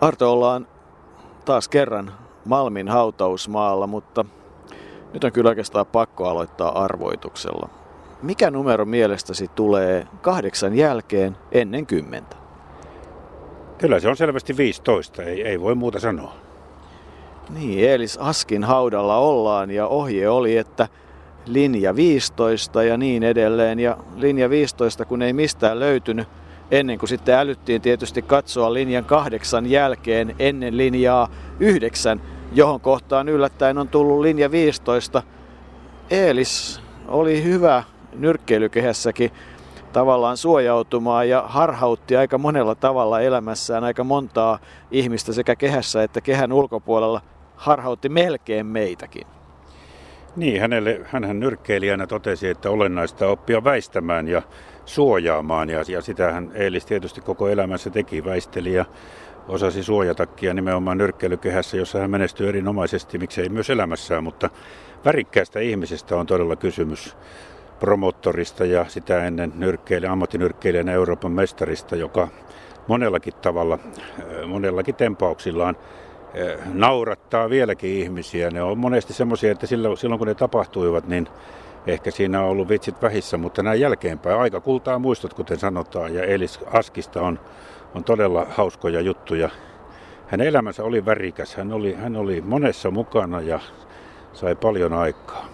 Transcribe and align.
Arto, 0.00 0.32
ollaan 0.32 0.66
taas 1.44 1.68
kerran 1.68 2.12
Malmin 2.44 2.88
hautausmaalla, 2.88 3.86
mutta 3.86 4.24
nyt 5.12 5.24
on 5.24 5.32
kyllä 5.32 5.48
oikeastaan 5.48 5.86
pakko 5.86 6.28
aloittaa 6.28 6.84
arvoituksella. 6.84 7.68
Mikä 8.22 8.50
numero 8.50 8.84
mielestäsi 8.84 9.48
tulee 9.48 10.06
kahdeksan 10.22 10.74
jälkeen 10.74 11.36
ennen 11.52 11.86
kymmentä? 11.86 12.36
Kyllä 13.78 14.00
se 14.00 14.08
on 14.08 14.16
selvästi 14.16 14.56
15, 14.56 15.22
ei, 15.22 15.42
ei 15.42 15.60
voi 15.60 15.74
muuta 15.74 16.00
sanoa. 16.00 16.34
Niin, 17.50 17.88
Eelis 17.88 18.18
Askin 18.18 18.64
haudalla 18.64 19.16
ollaan 19.16 19.70
ja 19.70 19.86
ohje 19.86 20.28
oli, 20.28 20.56
että 20.56 20.88
linja 21.46 21.96
15 21.96 22.82
ja 22.82 22.96
niin 22.96 23.22
edelleen. 23.22 23.80
Ja 23.80 23.96
linja 24.16 24.50
15, 24.50 25.04
kun 25.04 25.22
ei 25.22 25.32
mistään 25.32 25.80
löytynyt, 25.80 26.28
ennen 26.70 26.98
kuin 26.98 27.08
sitten 27.08 27.34
älyttiin 27.34 27.82
tietysti 27.82 28.22
katsoa 28.22 28.74
linjan 28.74 29.04
kahdeksan 29.04 29.70
jälkeen 29.70 30.36
ennen 30.38 30.76
linjaa 30.76 31.28
yhdeksän, 31.60 32.20
johon 32.52 32.80
kohtaan 32.80 33.28
yllättäen 33.28 33.78
on 33.78 33.88
tullut 33.88 34.20
linja 34.20 34.50
15. 34.50 35.22
Eelis 36.10 36.80
oli 37.08 37.44
hyvä 37.44 37.82
nyrkkeilykehässäkin 38.12 39.30
tavallaan 39.92 40.36
suojautumaan 40.36 41.28
ja 41.28 41.44
harhautti 41.46 42.16
aika 42.16 42.38
monella 42.38 42.74
tavalla 42.74 43.20
elämässään 43.20 43.84
aika 43.84 44.04
montaa 44.04 44.58
ihmistä 44.90 45.32
sekä 45.32 45.56
kehässä 45.56 46.02
että 46.02 46.20
kehän 46.20 46.52
ulkopuolella 46.52 47.20
harhautti 47.56 48.08
melkein 48.08 48.66
meitäkin. 48.66 49.35
Niin, 50.36 50.60
hänelle, 50.60 51.00
hänhän 51.04 51.40
nyrkkeilijänä 51.40 52.06
totesi, 52.06 52.48
että 52.48 52.70
olennaista 52.70 53.28
oppia 53.28 53.64
väistämään 53.64 54.28
ja 54.28 54.42
suojaamaan. 54.84 55.70
Ja, 55.70 55.84
ja 55.88 56.02
sitä 56.02 56.32
hän 56.32 56.50
Eelis 56.54 56.86
tietysti 56.86 57.20
koko 57.20 57.48
elämässä 57.48 57.90
teki, 57.90 58.24
väisteli 58.24 58.72
ja 58.72 58.84
osasi 59.48 59.82
suojatakin 59.82 60.46
ja 60.46 60.54
nimenomaan 60.54 60.98
nyrkkeilykehässä, 60.98 61.76
jossa 61.76 61.98
hän 61.98 62.10
menestyi 62.10 62.48
erinomaisesti, 62.48 63.18
miksei 63.18 63.48
myös 63.48 63.70
elämässään, 63.70 64.24
mutta 64.24 64.50
värikkäästä 65.04 65.60
ihmisestä 65.60 66.16
on 66.16 66.26
todella 66.26 66.56
kysymys 66.56 67.16
promottorista 67.80 68.64
ja 68.64 68.84
sitä 68.88 69.24
ennen 69.24 69.52
nyrkkeilijä, 69.54 70.12
ammattinyrkkeilijänä 70.12 70.92
Euroopan 70.92 71.32
mestarista, 71.32 71.96
joka 71.96 72.28
monellakin 72.88 73.34
tavalla, 73.34 73.78
monellakin 74.46 74.94
tempauksillaan 74.94 75.76
naurattaa 76.72 77.50
vieläkin 77.50 77.90
ihmisiä. 77.90 78.50
Ne 78.50 78.62
on 78.62 78.78
monesti 78.78 79.12
semmoisia, 79.12 79.52
että 79.52 79.66
silloin 79.66 80.18
kun 80.18 80.26
ne 80.26 80.34
tapahtuivat, 80.34 81.08
niin 81.08 81.28
ehkä 81.86 82.10
siinä 82.10 82.42
on 82.42 82.48
ollut 82.48 82.68
vitsit 82.68 83.02
vähissä, 83.02 83.36
mutta 83.36 83.62
näin 83.62 83.80
jälkeenpäin 83.80 84.38
aika 84.38 84.60
kultaa 84.60 84.98
muistot, 84.98 85.34
kuten 85.34 85.58
sanotaan, 85.58 86.14
ja 86.14 86.22
Elis 86.22 86.60
Askista 86.72 87.22
on, 87.22 87.38
on 87.94 88.04
todella 88.04 88.46
hauskoja 88.50 89.00
juttuja. 89.00 89.50
Hänen 90.26 90.46
elämänsä 90.46 90.84
oli 90.84 91.04
värikäs, 91.04 91.54
hän 91.54 91.72
oli, 91.72 91.94
hän 91.94 92.16
oli 92.16 92.40
monessa 92.40 92.90
mukana 92.90 93.40
ja 93.40 93.60
sai 94.32 94.54
paljon 94.54 94.92
aikaa. 94.92 95.46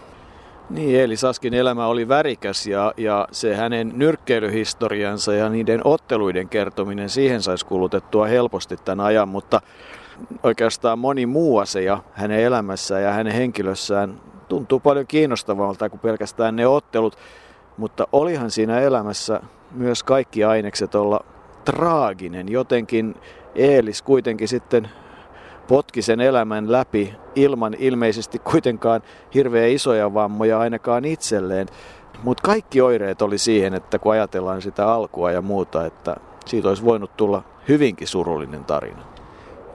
Niin, 0.70 1.00
Eli 1.00 1.16
Saskin 1.16 1.54
elämä 1.54 1.86
oli 1.86 2.08
värikäs 2.08 2.66
ja, 2.66 2.94
ja 2.96 3.28
se 3.32 3.54
hänen 3.54 3.92
nyrkkeilyhistoriansa 3.94 5.34
ja 5.34 5.48
niiden 5.48 5.80
otteluiden 5.84 6.48
kertominen, 6.48 7.08
siihen 7.08 7.42
saisi 7.42 7.66
kulutettua 7.66 8.26
helposti 8.26 8.76
tämän 8.76 9.06
ajan, 9.06 9.28
mutta 9.28 9.60
oikeastaan 10.42 10.98
moni 10.98 11.26
muu 11.26 11.58
asia 11.58 11.98
hänen 12.12 12.40
elämässään 12.40 13.02
ja 13.02 13.12
hänen 13.12 13.32
henkilössään 13.32 14.20
tuntuu 14.48 14.80
paljon 14.80 15.06
kiinnostavalta 15.06 15.90
kuin 15.90 16.00
pelkästään 16.00 16.56
ne 16.56 16.66
ottelut, 16.66 17.16
mutta 17.76 18.06
olihan 18.12 18.50
siinä 18.50 18.80
elämässä 18.80 19.40
myös 19.70 20.02
kaikki 20.02 20.44
ainekset 20.44 20.94
olla 20.94 21.20
traaginen. 21.64 22.48
Jotenkin 22.48 23.14
Eelis 23.54 24.02
kuitenkin 24.02 24.48
sitten 24.48 24.90
potki 25.68 26.02
sen 26.02 26.20
elämän 26.20 26.72
läpi 26.72 27.14
ilman 27.34 27.74
ilmeisesti 27.78 28.38
kuitenkaan 28.38 29.02
hirveän 29.34 29.70
isoja 29.70 30.14
vammoja 30.14 30.58
ainakaan 30.58 31.04
itselleen. 31.04 31.66
Mutta 32.22 32.42
kaikki 32.42 32.80
oireet 32.80 33.22
oli 33.22 33.38
siihen, 33.38 33.74
että 33.74 33.98
kun 33.98 34.12
ajatellaan 34.12 34.62
sitä 34.62 34.88
alkua 34.92 35.32
ja 35.32 35.42
muuta, 35.42 35.86
että 35.86 36.16
siitä 36.46 36.68
olisi 36.68 36.84
voinut 36.84 37.16
tulla 37.16 37.42
hyvinkin 37.68 38.08
surullinen 38.08 38.64
tarina. 38.64 39.11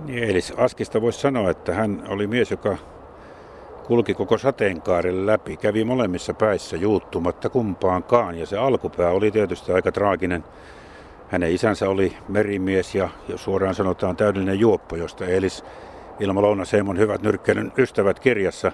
Niin, 0.05 0.23
eli 0.23 0.39
Askista 0.57 1.01
voisi 1.01 1.19
sanoa, 1.19 1.49
että 1.49 1.73
hän 1.73 2.03
oli 2.09 2.27
mies, 2.27 2.51
joka 2.51 2.77
kulki 3.83 4.13
koko 4.13 4.37
sateenkaaren 4.37 5.25
läpi, 5.27 5.57
kävi 5.57 5.83
molemmissa 5.83 6.33
päissä 6.33 6.77
juuttumatta 6.77 7.49
kumpaankaan. 7.49 8.37
Ja 8.37 8.45
se 8.45 8.57
alkupää 8.57 9.09
oli 9.09 9.31
tietysti 9.31 9.71
aika 9.71 9.91
traaginen. 9.91 10.43
Hänen 11.29 11.51
isänsä 11.51 11.89
oli 11.89 12.17
merimies 12.29 12.95
ja, 12.95 13.09
ja 13.27 13.37
suoraan 13.37 13.75
sanotaan 13.75 14.15
täydellinen 14.15 14.59
juoppo, 14.59 14.95
josta 14.95 15.25
Eelis 15.25 15.63
Ilma 16.19 16.41
Lounaseemon 16.41 16.97
Hyvät 16.97 17.21
nyrkkeilyn 17.21 17.71
ystävät 17.77 18.19
kirjassa 18.19 18.71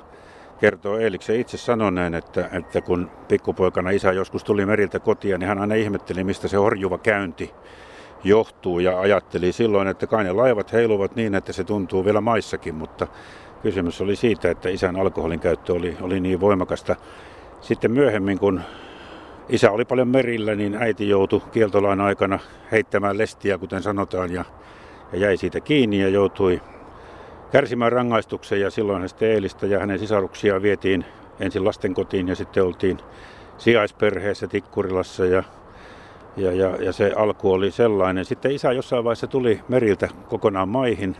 kertoo 0.59 0.97
Eeliksen 0.97 1.39
itse 1.39 1.57
sanoneen, 1.57 2.13
että, 2.13 2.49
että 2.51 2.81
kun 2.81 3.11
pikkupoikana 3.27 3.89
isä 3.89 4.11
joskus 4.11 4.43
tuli 4.43 4.65
meriltä 4.65 4.99
kotiin, 4.99 5.39
niin 5.39 5.47
hän 5.47 5.59
aina 5.59 5.75
ihmetteli, 5.75 6.23
mistä 6.23 6.47
se 6.47 6.57
horjuva 6.57 6.97
käynti 6.97 7.53
johtuu. 8.23 8.79
Ja 8.79 8.99
ajatteli 8.99 9.51
silloin, 9.51 9.87
että 9.87 10.07
kai 10.07 10.23
ne 10.23 10.31
laivat 10.31 10.73
heiluvat 10.73 11.15
niin, 11.15 11.35
että 11.35 11.53
se 11.53 11.63
tuntuu 11.63 12.05
vielä 12.05 12.21
maissakin, 12.21 12.75
mutta 12.75 13.07
kysymys 13.61 14.01
oli 14.01 14.15
siitä, 14.15 14.51
että 14.51 14.69
isän 14.69 14.95
alkoholin 14.95 15.39
käyttö 15.39 15.73
oli, 15.73 15.97
oli 16.01 16.19
niin 16.19 16.39
voimakasta. 16.39 16.95
Sitten 17.61 17.91
myöhemmin, 17.91 18.39
kun 18.39 18.61
isä 19.49 19.71
oli 19.71 19.85
paljon 19.85 20.07
merillä, 20.07 20.55
niin 20.55 20.75
äiti 20.75 21.09
joutui 21.09 21.41
kieltolain 21.51 22.01
aikana 22.01 22.39
heittämään 22.71 23.17
lestiä, 23.17 23.57
kuten 23.57 23.83
sanotaan, 23.83 24.33
ja, 24.33 24.45
ja 25.11 25.19
jäi 25.19 25.37
siitä 25.37 25.59
kiinni 25.59 26.01
ja 26.01 26.09
joutui 26.09 26.61
kärsimään 27.51 27.91
rangaistuksen. 27.91 28.61
Ja 28.61 28.71
silloin 28.71 28.99
hän 28.99 29.09
sitten 29.09 29.29
Eelistä 29.29 29.67
ja 29.67 29.79
hänen 29.79 29.99
sisaruksiaan 29.99 30.61
vietiin 30.61 31.05
ensin 31.39 31.65
lastenkotiin 31.65 32.27
ja 32.27 32.35
sitten 32.35 32.63
oltiin 32.63 32.97
sijaisperheessä 33.57 34.47
Tikkurilassa. 34.47 35.25
Ja, 35.25 35.43
ja, 36.37 36.51
ja, 36.51 36.75
ja 36.79 36.93
se 36.93 37.13
alku 37.15 37.51
oli 37.51 37.71
sellainen. 37.71 38.25
Sitten 38.25 38.51
isä 38.51 38.71
jossain 38.71 39.03
vaiheessa 39.03 39.27
tuli 39.27 39.59
meriltä 39.67 40.09
kokonaan 40.29 40.69
maihin, 40.69 41.15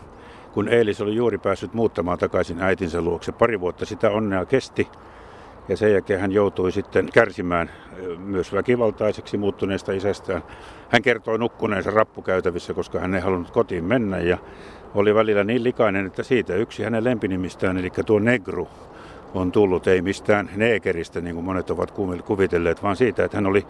kun 0.52 0.68
Eelis 0.68 1.00
oli 1.00 1.14
juuri 1.14 1.38
päässyt 1.38 1.74
muuttamaan 1.74 2.18
takaisin 2.18 2.62
äitinsä 2.62 3.00
luokse. 3.02 3.32
Pari 3.32 3.60
vuotta 3.60 3.86
sitä 3.86 4.10
onnea 4.10 4.44
kesti 4.44 4.88
ja 5.68 5.76
sen 5.76 5.92
jälkeen 5.92 6.20
hän 6.20 6.32
joutui 6.32 6.72
sitten 6.72 7.08
kärsimään 7.12 7.70
myös 8.18 8.52
väkivaltaiseksi 8.52 9.36
muuttuneesta 9.36 9.92
isästään. 9.92 10.42
Hän 10.88 11.02
kertoi 11.02 11.38
nukkuneensa 11.38 11.90
rappukäytävissä, 11.90 12.74
koska 12.74 12.98
hän 12.98 13.14
ei 13.14 13.20
halunnut 13.20 13.50
kotiin 13.50 13.84
mennä 13.84 14.18
ja 14.18 14.38
oli 14.94 15.14
välillä 15.14 15.44
niin 15.44 15.64
likainen, 15.64 16.06
että 16.06 16.22
siitä 16.22 16.54
yksi 16.54 16.82
hänen 16.82 17.04
lempinimistään, 17.04 17.78
eli 17.78 17.90
tuo 18.06 18.18
Negru, 18.18 18.68
on 19.34 19.52
tullut, 19.52 19.86
ei 19.86 20.02
mistään 20.02 20.50
neekeristä, 20.56 21.20
niin 21.20 21.34
kuin 21.34 21.44
monet 21.44 21.70
ovat 21.70 21.94
kuvitelleet, 22.24 22.82
vaan 22.82 22.96
siitä, 22.96 23.24
että 23.24 23.36
hän 23.36 23.46
oli 23.46 23.66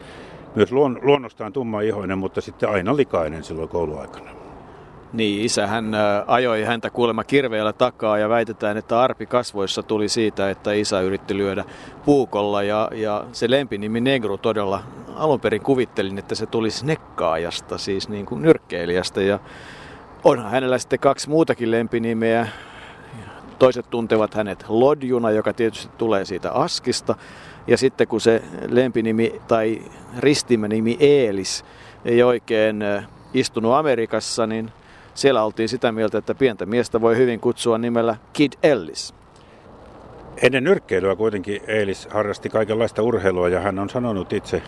myös 0.54 0.72
luon, 0.72 0.98
luonnostaan 1.02 1.52
tumma-ihoinen, 1.52 2.18
mutta 2.18 2.40
sitten 2.40 2.68
aina 2.68 2.96
likainen 2.96 3.44
silloin 3.44 3.68
kouluaikana. 3.68 4.30
Niin, 5.12 5.44
isä 5.44 5.66
hän 5.66 5.92
ajoi 6.26 6.62
häntä 6.62 6.90
kuulemma 6.90 7.24
kirveellä 7.24 7.72
takaa 7.72 8.18
ja 8.18 8.28
väitetään, 8.28 8.76
että 8.76 9.00
arpi 9.00 9.26
kasvoissa 9.26 9.82
tuli 9.82 10.08
siitä, 10.08 10.50
että 10.50 10.72
isä 10.72 11.00
yritti 11.00 11.36
lyödä 11.36 11.64
puukolla 12.04 12.62
ja, 12.62 12.90
ja 12.92 13.24
se 13.32 13.50
lempinimi 13.50 14.00
Negru 14.00 14.38
todella 14.38 14.82
alun 15.14 15.40
perin 15.40 15.62
kuvittelin, 15.62 16.18
että 16.18 16.34
se 16.34 16.46
tulisi 16.46 16.86
nekkaajasta, 16.86 17.78
siis 17.78 18.08
niin 18.08 18.26
kuin 18.26 18.42
nyrkkeilijästä 18.42 19.22
ja 19.22 19.38
onhan 20.24 20.50
hänellä 20.50 20.78
sitten 20.78 20.98
kaksi 20.98 21.28
muutakin 21.28 21.70
lempinimeä. 21.70 22.48
Toiset 23.58 23.90
tuntevat 23.90 24.34
hänet 24.34 24.64
Lodjuna, 24.68 25.30
joka 25.30 25.52
tietysti 25.52 25.92
tulee 25.98 26.24
siitä 26.24 26.52
Askista. 26.52 27.14
Ja 27.66 27.78
sitten 27.78 28.08
kun 28.08 28.20
se 28.20 28.42
lempinimi 28.68 29.40
tai 29.48 29.82
ristimenimi 30.18 30.96
Eelis 31.00 31.64
ei 32.04 32.22
oikein 32.22 32.84
istunut 33.34 33.72
Amerikassa, 33.72 34.46
niin 34.46 34.70
siellä 35.14 35.44
oltiin 35.44 35.68
sitä 35.68 35.92
mieltä, 35.92 36.18
että 36.18 36.34
pientä 36.34 36.66
miestä 36.66 37.00
voi 37.00 37.16
hyvin 37.16 37.40
kutsua 37.40 37.78
nimellä 37.78 38.16
Kid 38.32 38.52
Ellis. 38.62 39.14
Ennen 40.42 40.64
nyrkkeilyä 40.64 41.16
kuitenkin 41.16 41.60
Eelis 41.66 42.08
harrasti 42.10 42.48
kaikenlaista 42.48 43.02
urheilua 43.02 43.48
ja 43.48 43.60
hän 43.60 43.78
on 43.78 43.90
sanonut 43.90 44.32
itse 44.32 44.62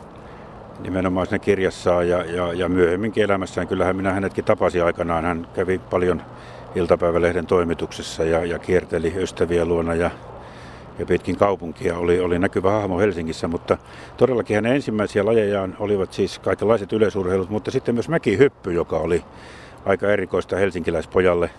nimenomaan 0.81 1.27
siinä 1.27 1.39
kirjassaan 1.39 2.09
ja, 2.09 2.25
ja, 2.25 2.53
ja 2.53 2.69
myöhemminkin 2.69 3.25
elämässään. 3.25 3.69
Kyllähän 3.69 3.97
minä 3.97 4.13
hänetkin 4.13 4.45
tapasin 4.45 4.85
aikanaan. 4.85 5.25
Hän 5.25 5.47
kävi 5.55 5.79
paljon 5.79 6.23
iltapäivälehden 6.75 7.47
toimituksessa 7.47 8.25
ja, 8.25 8.45
ja 8.45 8.59
kierteli 8.59 9.13
ystäviä 9.17 9.65
luona 9.65 9.95
ja, 9.95 10.11
ja 10.99 11.07
pitkin 11.07 11.37
kaupunkia 11.37 11.99
oli, 11.99 12.21
oli 12.21 12.39
näkyvä 12.39 12.71
hahmo 12.71 12.99
Helsingissä, 12.99 13.49
mutta 13.49 13.79
todellakin 14.17 14.55
hänen 14.55 14.73
ensimmäisiä 14.73 15.27
lajejaan 15.27 15.77
olivat 15.79 16.13
siis 16.13 16.39
kaikenlaiset 16.39 16.93
yleisurheilut, 16.93 17.51
mutta 17.51 17.71
sitten 17.71 17.95
myös 17.95 18.09
mäkihyppy, 18.09 18.73
joka 18.73 18.99
oli 18.99 19.25
aika 19.85 20.09
erikoista 20.09 20.57
helsinkiläispojalle. 20.57 21.51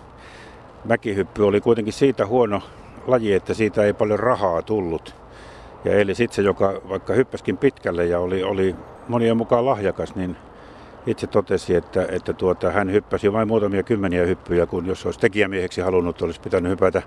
Mäkihyppy 0.85 1.43
oli 1.43 1.61
kuitenkin 1.61 1.93
siitä 1.93 2.25
huono 2.25 2.61
laji, 3.07 3.33
että 3.33 3.53
siitä 3.53 3.83
ei 3.83 3.93
paljon 3.93 4.19
rahaa 4.19 4.61
tullut. 4.61 5.15
Ja 5.85 5.93
eli 5.93 6.15
sitten 6.15 6.35
se, 6.35 6.41
joka 6.41 6.81
vaikka 6.89 7.13
hyppäskin 7.13 7.57
pitkälle 7.57 8.05
ja 8.05 8.19
oli, 8.19 8.43
oli 8.43 8.75
monien 9.07 9.37
mukaan 9.37 9.65
lahjakas, 9.65 10.15
niin 10.15 10.37
itse 11.07 11.27
totesi, 11.27 11.75
että, 11.75 12.07
että 12.09 12.33
tuota, 12.33 12.71
hän 12.71 12.91
hyppäsi 12.91 13.33
vain 13.33 13.47
muutamia 13.47 13.83
kymmeniä 13.83 14.25
hyppyjä, 14.25 14.65
kun 14.65 14.85
jos 14.85 15.05
olisi 15.05 15.19
tekijämieheksi 15.19 15.81
halunnut, 15.81 16.21
olisi 16.21 16.41
pitänyt 16.41 16.71
hypätä 16.71 17.01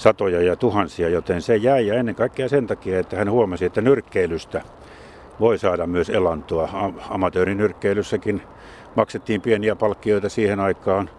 satoja 0.00 0.42
ja 0.42 0.56
tuhansia, 0.56 1.08
joten 1.08 1.42
se 1.42 1.56
jäi 1.56 1.86
ja 1.86 1.94
ennen 1.94 2.14
kaikkea 2.14 2.48
sen 2.48 2.66
takia, 2.66 3.00
että 3.00 3.16
hän 3.16 3.30
huomasi, 3.30 3.64
että 3.64 3.80
nyrkkeilystä 3.80 4.62
voi 5.40 5.58
saada 5.58 5.86
myös 5.86 6.10
elantoa. 6.10 6.92
Amatöörinyrkkeilyssäkin 7.08 8.42
maksettiin 8.94 9.40
pieniä 9.40 9.76
palkkioita 9.76 10.28
siihen 10.28 10.60
aikaan. 10.60 11.10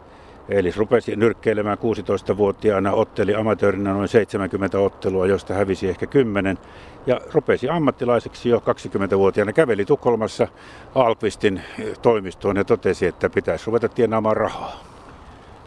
Elis 0.49 0.77
rupesi 0.77 1.15
nyrkkeilemään 1.15 1.77
16-vuotiaana, 1.77 2.91
otteli 2.91 3.35
amatöörinä 3.35 3.93
noin 3.93 4.07
70 4.07 4.79
ottelua, 4.79 5.27
josta 5.27 5.53
hävisi 5.53 5.89
ehkä 5.89 6.05
10. 6.05 6.57
Ja 7.05 7.21
rupesi 7.33 7.69
ammattilaiseksi 7.69 8.49
jo 8.49 8.57
20-vuotiaana. 8.57 9.53
Käveli 9.53 9.85
Tukholmassa 9.85 10.47
Alkvistin 10.95 11.61
toimistoon 12.01 12.57
ja 12.57 12.63
totesi, 12.63 13.05
että 13.05 13.29
pitäisi 13.29 13.65
ruveta 13.67 13.89
tienaamaan 13.89 14.37
rahaa. 14.37 14.91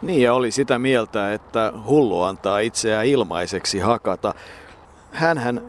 Niin 0.01 0.21
ja 0.21 0.33
oli 0.33 0.51
sitä 0.51 0.79
mieltä, 0.79 1.33
että 1.33 1.73
hullu 1.87 2.21
antaa 2.21 2.59
itseään 2.59 3.05
ilmaiseksi 3.05 3.79
hakata. 3.79 4.33
Hänhän 5.11 5.61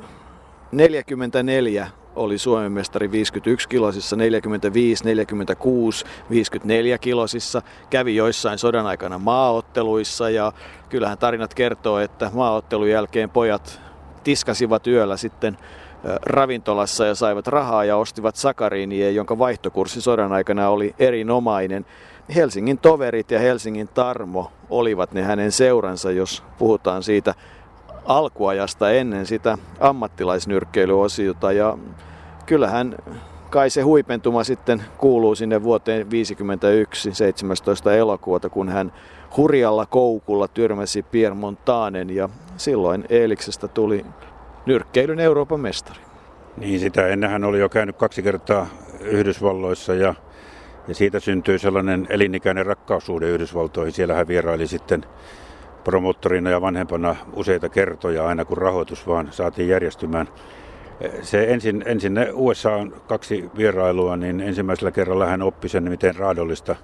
44 0.72 1.88
oli 2.16 2.38
Suomen 2.38 2.72
mestari 2.72 3.10
51 3.12 3.68
kilosissa, 3.68 4.16
45, 4.16 5.04
46, 5.04 6.04
54 6.30 6.98
kilosissa. 6.98 7.62
Kävi 7.90 8.16
joissain 8.16 8.58
sodan 8.58 8.86
aikana 8.86 9.18
maaotteluissa 9.18 10.30
ja 10.30 10.52
kyllähän 10.88 11.18
tarinat 11.18 11.54
kertoo, 11.54 11.98
että 11.98 12.30
maaottelun 12.34 12.90
jälkeen 12.90 13.30
pojat 13.30 13.80
tiskasivat 14.24 14.86
yöllä 14.86 15.16
sitten 15.16 15.58
ravintolassa 16.22 17.06
ja 17.06 17.14
saivat 17.14 17.46
rahaa 17.46 17.84
ja 17.84 17.96
ostivat 17.96 18.36
sakariinia, 18.36 19.10
jonka 19.10 19.38
vaihtokurssi 19.38 20.00
sodan 20.00 20.32
aikana 20.32 20.68
oli 20.68 20.94
erinomainen. 20.98 21.86
Helsingin 22.34 22.78
toverit 22.78 23.30
ja 23.30 23.38
Helsingin 23.38 23.88
Tarmo 23.88 24.52
olivat 24.70 25.12
ne 25.12 25.22
hänen 25.22 25.52
seuransa, 25.52 26.10
jos 26.10 26.42
puhutaan 26.58 27.02
siitä 27.02 27.34
alkuajasta 28.04 28.90
ennen 28.90 29.26
sitä 29.26 29.58
ammattilaisnyrkkeilyosiota. 29.80 31.52
Ja 31.52 31.78
kyllähän 32.46 32.96
kai 33.50 33.70
se 33.70 33.82
huipentuma 33.82 34.44
sitten 34.44 34.82
kuuluu 34.98 35.34
sinne 35.34 35.62
vuoteen 35.62 36.00
1951, 36.00 37.14
17. 37.14 37.94
elokuuta, 37.94 38.48
kun 38.48 38.68
hän 38.68 38.92
hurjalla 39.36 39.86
koukulla 39.86 40.48
tyrmäsi 40.48 41.02
Pierre 41.02 41.34
Montanen 41.34 42.10
ja 42.10 42.28
silloin 42.56 43.04
Eeliksestä 43.08 43.68
tuli 43.68 44.06
nyrkkeilyn 44.66 45.20
Euroopan 45.20 45.60
mestari. 45.60 46.00
Niin, 46.56 46.80
sitä 46.80 47.06
ennen 47.06 47.30
hän 47.30 47.44
oli 47.44 47.58
jo 47.58 47.68
käynyt 47.68 47.96
kaksi 47.96 48.22
kertaa 48.22 48.66
Yhdysvalloissa 49.00 49.94
ja, 49.94 50.14
ja 50.88 50.94
siitä 50.94 51.20
syntyi 51.20 51.58
sellainen 51.58 52.06
elinikäinen 52.10 52.66
rakkaussuhde 52.66 53.28
Yhdysvaltoihin. 53.28 53.92
Siellä 53.92 54.14
hän 54.14 54.28
vieraili 54.28 54.66
sitten 54.66 55.04
promottorina 55.84 56.50
ja 56.50 56.60
vanhempana 56.60 57.16
useita 57.32 57.68
kertoja 57.68 58.26
aina 58.26 58.44
kun 58.44 58.58
rahoitus 58.58 59.06
vaan 59.06 59.28
saatiin 59.30 59.68
järjestymään. 59.68 60.28
Se 61.22 61.44
ensin, 61.44 61.82
ensin 61.86 62.14
ne 62.14 62.28
USA 62.32 62.72
on 62.72 62.94
kaksi 63.06 63.50
vierailua, 63.56 64.16
niin 64.16 64.40
ensimmäisellä 64.40 64.90
kerralla 64.90 65.26
hän 65.26 65.42
oppi 65.42 65.68
sen, 65.68 65.90
miten 65.90 66.16
raadollista 66.16 66.76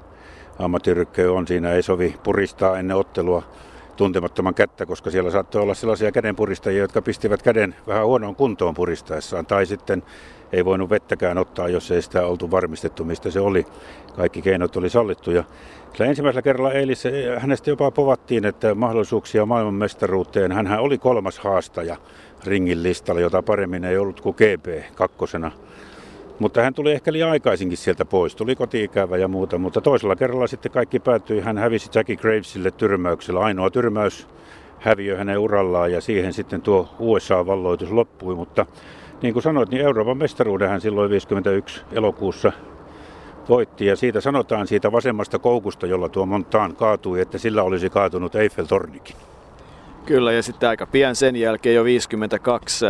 ammattirykkeä 0.58 1.32
on. 1.32 1.46
Siinä 1.46 1.72
ei 1.72 1.82
sovi 1.82 2.16
puristaa 2.22 2.78
ennen 2.78 2.96
ottelua 2.96 3.42
tuntemattoman 3.96 4.54
kättä, 4.54 4.86
koska 4.86 5.10
siellä 5.10 5.30
saattoi 5.30 5.62
olla 5.62 5.74
sellaisia 5.74 6.12
kädenpuristajia, 6.12 6.82
jotka 6.82 7.02
pistivät 7.02 7.42
käden 7.42 7.74
vähän 7.86 8.06
huonoon 8.06 8.36
kuntoon 8.36 8.74
puristaessaan. 8.74 9.46
Tai 9.46 9.66
sitten 9.66 10.02
ei 10.52 10.64
voinut 10.64 10.90
vettäkään 10.90 11.38
ottaa, 11.38 11.68
jos 11.68 11.90
ei 11.90 12.02
sitä 12.02 12.26
oltu 12.26 12.50
varmistettu, 12.50 13.04
mistä 13.04 13.30
se 13.30 13.40
oli. 13.40 13.66
Kaikki 14.16 14.42
keinot 14.42 14.76
oli 14.76 14.90
sallittuja. 14.90 15.44
Sillä 15.92 16.06
ensimmäisellä 16.06 16.42
kerralla 16.42 16.72
Eilis 16.72 17.04
hänestä 17.38 17.70
jopa 17.70 17.90
povattiin, 17.90 18.44
että 18.44 18.74
mahdollisuuksia 18.74 19.46
maailmanmestaruuteen. 19.46 20.52
Hän 20.52 20.80
oli 20.80 20.98
kolmas 20.98 21.38
haastaja 21.38 21.96
ringin 22.44 22.82
listalla, 22.82 23.20
jota 23.20 23.42
paremmin 23.42 23.84
ei 23.84 23.98
ollut 23.98 24.20
kuin 24.20 24.36
GP 24.36 24.94
kakkosena. 24.94 25.50
Mutta 26.38 26.62
hän 26.62 26.74
tuli 26.74 26.92
ehkä 26.92 27.12
liian 27.12 27.30
aikaisinkin 27.30 27.78
sieltä 27.78 28.04
pois. 28.04 28.36
Tuli 28.36 28.54
kotiikävä 28.56 29.16
ja 29.16 29.28
muuta, 29.28 29.58
mutta 29.58 29.80
toisella 29.80 30.16
kerralla 30.16 30.46
sitten 30.46 30.72
kaikki 30.72 31.00
päättyi. 31.00 31.40
Hän 31.40 31.58
hävisi 31.58 31.90
Jackie 31.94 32.16
Gravesille 32.16 32.70
tyrmäyksellä. 32.70 33.40
Ainoa 33.40 33.70
tyrmäys 33.70 34.28
häviö 34.78 35.16
hänen 35.16 35.38
urallaan 35.38 35.92
ja 35.92 36.00
siihen 36.00 36.32
sitten 36.32 36.62
tuo 36.62 36.88
USA-valloitus 36.98 37.90
loppui. 37.90 38.34
Mutta 38.34 38.66
niin 39.22 39.32
kuin 39.32 39.42
sanoit, 39.42 39.70
niin 39.70 39.82
Euroopan 39.82 40.16
mestaruuden 40.16 40.68
hän 40.68 40.80
silloin 40.80 41.10
51 41.10 41.82
elokuussa 41.92 42.52
voitti. 43.48 43.86
Ja 43.86 43.96
siitä 43.96 44.20
sanotaan 44.20 44.66
siitä 44.66 44.92
vasemmasta 44.92 45.38
koukusta, 45.38 45.86
jolla 45.86 46.08
tuo 46.08 46.26
Montaan 46.26 46.76
kaatui, 46.76 47.20
että 47.20 47.38
sillä 47.38 47.62
olisi 47.62 47.90
kaatunut 47.90 48.34
Eiffel-tornikin. 48.34 49.16
Kyllä, 50.06 50.32
ja 50.32 50.42
sitten 50.42 50.68
aika 50.68 50.86
pian 50.86 51.16
sen 51.16 51.36
jälkeen 51.36 51.74
jo 51.74 51.84
52 51.84 52.86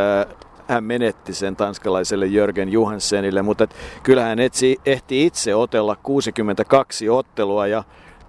hän 0.69 0.84
menetti 0.84 1.34
sen 1.34 1.56
tanskalaiselle 1.56 2.26
Jörgen 2.26 2.69
Johansenille, 2.69 3.43
mutta 3.43 3.67
kyllä 4.02 4.23
hän 4.23 4.38
etsi, 4.38 4.81
ehti 4.87 5.26
itse 5.26 5.55
otella 5.55 5.96
62 6.02 7.08
ottelua 7.08 7.67
ja 7.67 7.84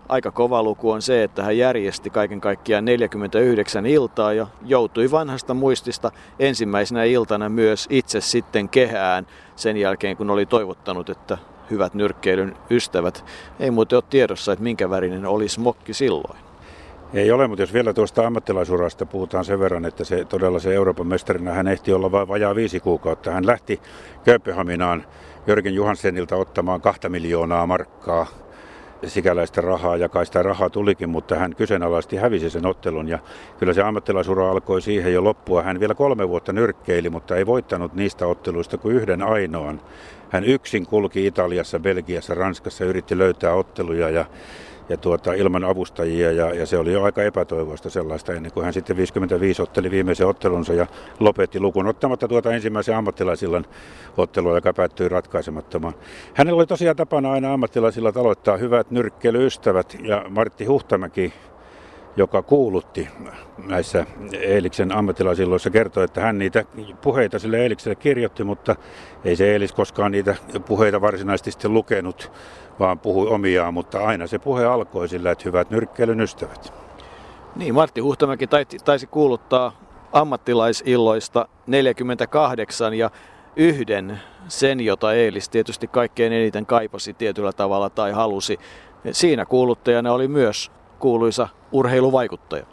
aika 0.10 0.32
kova 0.32 0.64
luku 0.64 0.92
on 0.92 1.02
se, 1.02 1.24
että 1.24 1.44
hän 1.44 1.58
järjesti 1.58 2.10
kaiken 2.10 2.42
kaikkiaan 2.42 2.86
49 2.86 3.86
iltaa 3.86 4.34
ja 4.34 4.48
joutui 4.66 5.12
vanhasta 5.12 5.54
muistista 5.54 6.12
ensimmäisenä 6.40 7.04
iltana 7.04 7.50
myös 7.50 7.88
itse 7.90 8.22
sitten 8.22 8.70
kehään 8.70 9.28
sen 9.56 9.78
jälkeen, 9.78 10.18
kun 10.18 10.30
oli 10.30 10.46
toivottanut, 10.46 11.10
että 11.10 11.38
hyvät 11.72 11.94
nyrkkeilyn 11.94 12.56
ystävät. 12.70 13.26
Ei 13.60 13.72
muuten 13.72 13.98
ole 13.98 14.04
tiedossa, 14.10 14.54
että 14.54 14.64
minkä 14.64 14.90
värinen 14.90 15.26
oli 15.26 15.50
smokki 15.50 15.94
silloin. 15.94 16.40
Ei 17.14 17.32
ole, 17.32 17.48
mutta 17.48 17.62
jos 17.62 17.74
vielä 17.74 17.94
tuosta 17.94 18.28
ammattilaisurasta 18.28 19.06
puhutaan 19.06 19.46
sen 19.46 19.60
verran, 19.60 19.86
että 19.86 20.04
se 20.04 20.26
todella 20.26 20.60
se 20.60 20.74
Euroopan 20.74 21.08
mestarina 21.08 21.52
hän 21.52 21.68
ehti 21.68 21.94
olla 21.94 22.12
vain 22.12 22.28
vajaa 22.28 22.56
viisi 22.56 22.80
kuukautta. 22.80 23.32
Hän 23.32 23.48
lähti 23.48 23.82
Kööpenhaminaan 24.24 25.06
Jörgen 25.48 25.76
Johansenilta 25.76 26.36
ottamaan 26.36 26.82
kahta 26.82 27.10
miljoonaa 27.10 27.68
markkaa 27.68 28.26
sikäläistä 29.10 29.62
rahaa 29.62 29.98
ja 29.98 30.10
kai 30.10 30.26
sitä 30.26 30.44
rahaa 30.44 30.70
tulikin, 30.70 31.10
mutta 31.10 31.36
hän 31.36 31.56
kyseenalaisti 31.56 32.16
hävisi 32.16 32.50
sen 32.50 32.66
ottelun 32.66 33.08
ja 33.08 33.20
kyllä 33.60 33.74
se 33.74 33.82
ammattilaisura 33.82 34.52
alkoi 34.52 34.82
siihen 34.82 35.14
jo 35.14 35.24
loppua. 35.24 35.64
Hän 35.64 35.80
vielä 35.80 35.96
kolme 35.96 36.30
vuotta 36.30 36.54
nyrkkeili, 36.54 37.10
mutta 37.10 37.36
ei 37.36 37.46
voittanut 37.46 37.94
niistä 37.94 38.28
otteluista 38.28 38.78
kuin 38.78 38.96
yhden 38.96 39.22
ainoan. 39.22 39.82
Hän 40.30 40.44
yksin 40.44 40.86
kulki 40.86 41.26
Italiassa, 41.26 41.80
Belgiassa, 41.80 42.34
Ranskassa, 42.34 42.86
yritti 42.86 43.18
löytää 43.18 43.54
otteluja 43.54 44.10
ja 44.10 44.26
ja 44.90 44.98
tuota, 44.98 45.34
ilman 45.34 45.64
avustajia 45.64 46.32
ja, 46.32 46.54
ja, 46.54 46.66
se 46.66 46.78
oli 46.78 46.94
jo 46.94 47.04
aika 47.04 47.24
epätoivoista 47.24 47.90
sellaista 47.90 48.34
ennen 48.34 48.52
kuin 48.52 48.64
hän 48.64 48.74
sitten 48.74 48.98
55 48.98 49.62
otteli 49.62 49.92
viimeisen 49.92 50.28
ottelunsa 50.28 50.74
ja 50.74 50.88
lopetti 51.20 51.60
lukun 51.60 51.88
ottamatta 51.88 52.28
tuota 52.28 52.54
ensimmäisen 52.54 52.96
ammattilaisillan 52.96 53.66
ottelua, 54.18 54.56
joka 54.56 54.74
päättyi 54.74 55.10
ratkaisemattomaan. 55.10 55.94
Hänellä 56.34 56.60
oli 56.60 56.68
tosiaan 56.68 56.96
tapana 56.96 57.32
aina 57.32 57.54
ammattilaisilla 57.54 58.12
aloittaa 58.16 58.58
hyvät 58.58 58.92
nyrkkelyystävät 58.92 59.98
ja 60.04 60.26
Martti 60.30 60.66
Huhtamäki 60.66 61.34
joka 62.18 62.42
kuulutti 62.42 63.08
näissä 63.68 64.06
Eeliksen 64.34 64.92
ammattilaisilloissa, 64.92 65.70
kertoi, 65.70 66.04
että 66.04 66.22
hän 66.22 66.38
niitä 66.38 66.66
puheita 67.02 67.40
sille 67.40 67.58
Eelikselle 67.58 67.96
kirjoitti, 67.96 68.44
mutta 68.44 68.76
ei 69.26 69.36
se 69.36 69.52
Eelis 69.52 69.74
koskaan 69.74 70.12
niitä 70.12 70.36
puheita 70.66 71.02
varsinaisesti 71.02 71.52
sitten 71.52 71.74
lukenut 71.74 72.32
vaan 72.80 73.00
puhui 73.00 73.28
omiaan, 73.28 73.74
mutta 73.74 74.06
aina 74.06 74.28
se 74.28 74.40
puhe 74.40 74.66
alkoi 74.66 75.10
sillä, 75.10 75.32
että 75.32 75.44
hyvät 75.46 75.70
nyrkkeilyn 75.70 76.22
ystävät. 76.22 76.74
Niin, 77.56 77.74
Martti 77.74 78.02
Huhtamäki 78.02 78.48
taisi, 78.48 78.78
taisi 78.86 79.08
kuuluttaa 79.08 79.72
ammattilaisilloista 80.12 81.48
48 81.68 82.94
ja 82.94 83.10
yhden 83.56 84.20
sen, 84.48 84.80
jota 84.80 85.14
Eelis 85.14 85.50
tietysti 85.50 85.88
kaikkein 85.88 86.34
eniten 86.34 86.66
kaipasi 86.66 87.14
tietyllä 87.14 87.54
tavalla 87.54 87.90
tai 87.90 88.12
halusi. 88.12 88.60
Siinä 89.12 89.46
kuuluttajana 89.46 90.14
oli 90.14 90.28
myös 90.28 90.72
kuuluisa 91.04 91.48
urheiluvaikuttaja. 91.72 92.66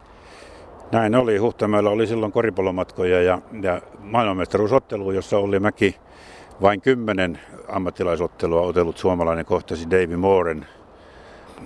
Näin 0.92 1.14
oli. 1.14 1.36
Huhtamäellä 1.36 1.90
oli 1.90 2.06
silloin 2.06 2.32
koripallomatkoja 2.32 3.22
ja, 3.22 3.38
ja 3.62 3.82
maailmanmestaruusottelu, 3.98 5.12
jossa 5.12 5.38
oli 5.38 5.60
Mäki 5.60 5.96
vain 6.62 6.80
kymmenen 6.80 7.40
ammattilaisottelua 7.68 8.60
otellut 8.60 8.98
suomalainen 8.98 9.44
kohtasi 9.44 9.90
Davy 9.90 10.16
Mooren. 10.16 10.66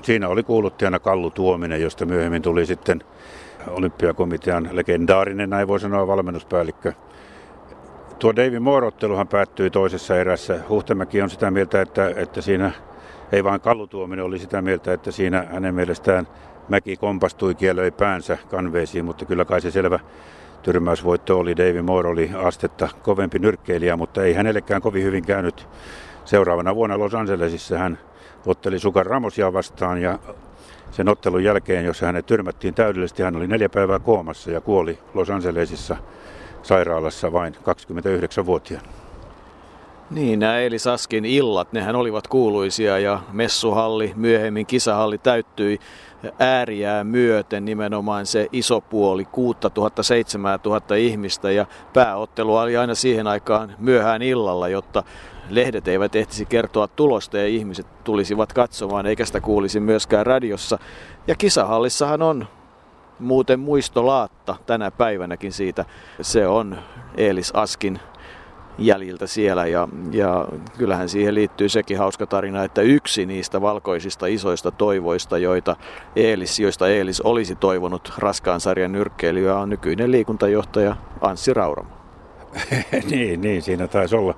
Siinä 0.02 0.28
oli 0.28 0.42
kuuluttajana 0.42 0.98
Kallu 0.98 1.30
Tuominen, 1.30 1.82
josta 1.82 2.06
myöhemmin 2.06 2.42
tuli 2.42 2.66
sitten 2.66 3.02
olympiakomitean 3.68 4.68
legendaarinen, 4.72 5.50
näin 5.50 5.68
voi 5.68 5.80
sanoa, 5.80 6.06
valmennuspäällikkö. 6.06 6.92
Tuo 8.18 8.36
Davy 8.36 8.58
Moore-otteluhan 8.58 9.28
päättyi 9.28 9.70
toisessa 9.70 10.16
erässä. 10.16 10.60
Huhtemäki 10.68 11.22
on 11.22 11.30
sitä 11.30 11.50
mieltä, 11.50 11.80
että, 11.80 12.12
että 12.16 12.40
siinä 12.40 12.72
ei 13.32 13.44
vain 13.44 13.60
Kallu 13.60 13.86
Tuominen 13.86 14.24
oli 14.24 14.38
sitä 14.38 14.62
mieltä, 14.62 14.92
että 14.92 15.10
siinä 15.10 15.46
hänen 15.52 15.74
mielestään 15.74 16.26
Mäki 16.68 16.96
kompastui 16.96 17.54
kielöi 17.54 17.90
päänsä 17.90 18.38
kanveisiin, 18.50 19.04
mutta 19.04 19.24
kyllä 19.24 19.44
kai 19.44 19.60
se 19.60 19.70
selvä 19.70 19.98
tyrmäysvoitto 20.62 21.38
oli. 21.38 21.56
Davy 21.56 21.82
Moore 21.82 22.08
oli 22.08 22.30
astetta 22.34 22.88
kovempi 23.02 23.38
nyrkkeilijä, 23.38 23.96
mutta 23.96 24.22
ei 24.22 24.34
hänellekään 24.34 24.82
kovin 24.82 25.04
hyvin 25.04 25.24
käynyt. 25.24 25.68
Seuraavana 26.24 26.74
vuonna 26.74 26.98
Los 26.98 27.14
Angelesissa 27.14 27.78
hän 27.78 27.98
otteli 28.46 28.78
Sukan 28.78 29.06
Ramosia 29.06 29.52
vastaan 29.52 30.02
ja 30.02 30.18
sen 30.90 31.08
ottelun 31.08 31.44
jälkeen, 31.44 31.84
jossa 31.84 32.06
hänet 32.06 32.26
tyrmättiin 32.26 32.74
täydellisesti, 32.74 33.22
hän 33.22 33.36
oli 33.36 33.46
neljä 33.46 33.68
päivää 33.68 33.98
koomassa 33.98 34.50
ja 34.50 34.60
kuoli 34.60 34.98
Los 35.14 35.30
Angelesissa 35.30 35.96
sairaalassa 36.62 37.32
vain 37.32 37.54
29-vuotiaana. 37.54 38.88
Niin, 40.10 40.38
nämä 40.38 40.58
Elis 40.58 40.86
Askin 40.86 41.24
illat, 41.24 41.72
nehän 41.72 41.96
olivat 41.96 42.28
kuuluisia 42.28 42.98
ja 42.98 43.20
messuhalli, 43.32 44.12
myöhemmin 44.16 44.66
kisahalli 44.66 45.18
täyttyi 45.18 45.78
ääriää 46.38 47.04
myöten 47.04 47.64
nimenomaan 47.64 48.26
se 48.26 48.48
iso 48.52 48.80
puoli, 48.80 49.24
6000-7000 49.24 50.94
ihmistä 50.98 51.50
ja 51.50 51.66
pääottelu 51.92 52.56
oli 52.56 52.76
aina 52.76 52.94
siihen 52.94 53.26
aikaan 53.26 53.74
myöhään 53.78 54.22
illalla, 54.22 54.68
jotta 54.68 55.02
lehdet 55.50 55.88
eivät 55.88 56.16
ehtisi 56.16 56.46
kertoa 56.46 56.88
tulosta 56.88 57.38
ja 57.38 57.46
ihmiset 57.46 58.04
tulisivat 58.04 58.52
katsomaan 58.52 59.06
eikä 59.06 59.24
sitä 59.24 59.40
kuulisi 59.40 59.80
myöskään 59.80 60.26
radiossa. 60.26 60.78
Ja 61.26 61.34
kisahallissahan 61.34 62.22
on 62.22 62.46
muuten 63.18 63.60
muistolaatta 63.60 64.56
tänä 64.66 64.90
päivänäkin 64.90 65.52
siitä. 65.52 65.84
Se 66.20 66.46
on 66.46 66.78
Eelis 67.16 67.50
Askin 67.54 68.00
jäljiltä 68.78 69.26
siellä 69.26 69.66
ja, 69.66 69.88
ja 70.10 70.48
kyllähän 70.78 71.08
siihen 71.08 71.34
liittyy 71.34 71.68
sekin 71.68 71.98
hauska 71.98 72.26
tarina, 72.26 72.64
että 72.64 72.82
yksi 72.82 73.26
niistä 73.26 73.60
valkoisista 73.60 74.26
isoista 74.26 74.70
toivoista, 74.70 75.38
joita 75.38 75.76
Eelis, 76.16 76.60
joista 76.60 76.88
Eelis 76.88 77.20
olisi 77.20 77.56
toivonut 77.56 78.12
raskaan 78.18 78.60
sarjan 78.60 78.92
nyrkkeilyä, 78.92 79.58
on 79.58 79.68
nykyinen 79.68 80.10
liikuntajohtaja 80.10 80.96
Anssi 81.20 81.54
Rauramo. 81.54 81.90
niin, 83.10 83.40
niin, 83.40 83.62
siinä 83.62 83.88
taisi 83.88 84.16
olla. 84.16 84.34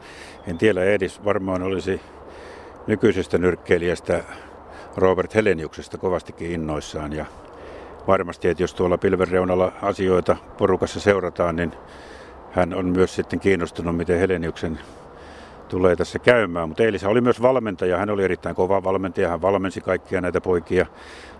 En 0.46 0.58
tiedä, 0.58 0.84
Edis 0.84 1.24
varmaan 1.24 1.62
olisi 1.62 2.00
nykyisestä 2.86 3.38
nyrkkeilijästä 3.38 4.24
Robert 4.96 5.34
Heleniuksesta 5.34 5.98
kovastikin 5.98 6.50
innoissaan 6.50 7.12
ja 7.12 7.26
varmasti, 8.06 8.48
että 8.48 8.62
jos 8.62 8.74
tuolla 8.74 8.98
pilvenreunalla 8.98 9.72
asioita 9.82 10.36
porukassa 10.58 11.00
seurataan, 11.00 11.56
niin 11.56 11.72
hän 12.56 12.74
on 12.74 12.86
myös 12.86 13.14
sitten 13.14 13.40
kiinnostunut, 13.40 13.96
miten 13.96 14.18
Heleniuksen 14.18 14.78
tulee 15.68 15.96
tässä 15.96 16.18
käymään. 16.18 16.68
Mutta 16.68 16.82
Eelisä 16.82 17.08
oli 17.08 17.20
myös 17.20 17.42
valmentaja, 17.42 17.96
hän 17.96 18.10
oli 18.10 18.24
erittäin 18.24 18.56
kova 18.56 18.84
valmentaja, 18.84 19.28
hän 19.28 19.42
valmensi 19.42 19.80
kaikkia 19.80 20.20
näitä 20.20 20.40
poikia. 20.40 20.86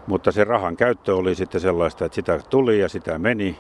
Mutta 0.07 0.33
se 0.33 0.45
rahan 0.45 0.77
käyttö 0.77 1.17
oli 1.17 1.35
sitten 1.35 1.61
sellaista, 1.61 2.05
että 2.05 2.15
sitä 2.15 2.41
tuli 2.51 2.81
ja 2.81 2.89
sitä 2.89 3.19
meni. 3.19 3.59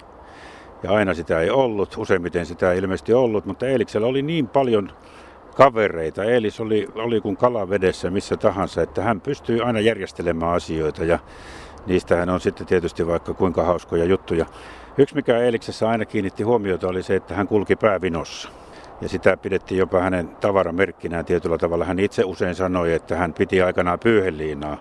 Ja 0.82 0.90
aina 0.90 1.14
sitä 1.14 1.40
ei 1.40 1.50
ollut, 1.50 1.96
useimmiten 1.96 2.46
sitä 2.46 2.72
ei 2.72 2.78
ilmeisesti 2.78 3.12
ollut, 3.12 3.46
mutta 3.46 3.66
Eeliksellä 3.66 4.06
oli 4.06 4.22
niin 4.22 4.48
paljon 4.48 4.92
kavereita. 5.54 6.24
Eelis 6.24 6.60
oli, 6.60 6.88
oli 6.94 7.20
kuin 7.20 7.36
kala 7.36 7.68
vedessä 7.68 8.10
missä 8.10 8.36
tahansa, 8.36 8.82
että 8.82 9.02
hän 9.02 9.20
pystyi 9.20 9.60
aina 9.60 9.80
järjestelemään 9.80 10.52
asioita 10.52 11.04
ja 11.04 11.18
niistähän 11.86 12.28
on 12.28 12.40
sitten 12.40 12.66
tietysti 12.66 13.06
vaikka 13.06 13.34
kuinka 13.34 13.64
hauskoja 13.64 14.04
juttuja. 14.04 14.46
Yksi, 14.98 15.14
mikä 15.14 15.38
Eeliksessä 15.38 15.88
aina 15.88 16.04
kiinnitti 16.04 16.42
huomiota, 16.42 16.88
oli 16.88 17.02
se, 17.02 17.16
että 17.16 17.34
hän 17.34 17.48
kulki 17.48 17.76
päävinossa. 17.76 18.48
Ja 19.00 19.08
sitä 19.08 19.36
pidettiin 19.36 19.78
jopa 19.78 20.00
hänen 20.00 20.28
tavaramerkkinään 20.28 21.24
tietyllä 21.24 21.58
tavalla. 21.58 21.84
Hän 21.84 21.98
itse 21.98 22.24
usein 22.24 22.54
sanoi, 22.54 22.92
että 22.92 23.16
hän 23.16 23.34
piti 23.34 23.62
aikanaan 23.62 23.98
pyyheliinaa 23.98 24.78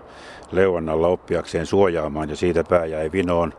leuannalla 0.52 1.08
oppiakseen 1.08 1.66
suojaamaan 1.66 2.30
ja 2.30 2.36
siitä 2.36 2.64
pää 2.64 2.86
jäi 2.86 3.12
vinoon. 3.12 3.54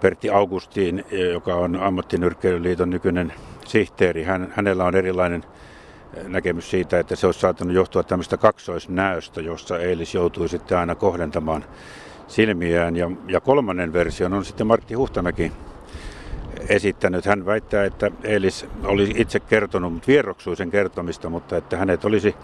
Pertti 0.00 0.30
Augustiin, 0.30 1.04
joka 1.32 1.54
on 1.54 1.76
ammattinyrkkeilyliiton 1.76 2.90
nykyinen 2.90 3.32
sihteeri, 3.66 4.24
hän, 4.24 4.52
hänellä 4.56 4.84
on 4.84 4.96
erilainen 4.96 5.44
näkemys 6.28 6.70
siitä, 6.70 6.98
että 6.98 7.16
se 7.16 7.26
olisi 7.26 7.40
saattanut 7.40 7.74
johtua 7.74 8.02
tämmöistä 8.02 8.36
kaksoisnäöstä, 8.36 9.40
jossa 9.40 9.78
Eilis 9.78 10.14
joutui 10.14 10.48
sitten 10.48 10.78
aina 10.78 10.94
kohdentamaan 10.94 11.64
silmiään. 12.28 12.96
Ja, 12.96 13.10
ja 13.28 13.40
kolmannen 13.40 13.92
version 13.92 14.32
on 14.32 14.44
sitten 14.44 14.66
Martti 14.66 14.94
Huhtamäki 14.94 15.52
esittänyt. 16.68 17.26
Hän 17.26 17.46
väittää, 17.46 17.84
että 17.84 18.10
Eelis 18.24 18.66
oli 18.84 19.12
itse 19.16 19.40
kertonut, 19.40 19.92
mutta 19.92 20.06
vieroksui 20.06 20.56
sen 20.56 20.70
kertomista, 20.70 21.28
mutta 21.28 21.56
että 21.56 21.76
hänet 21.76 22.04
olisi 22.04 22.34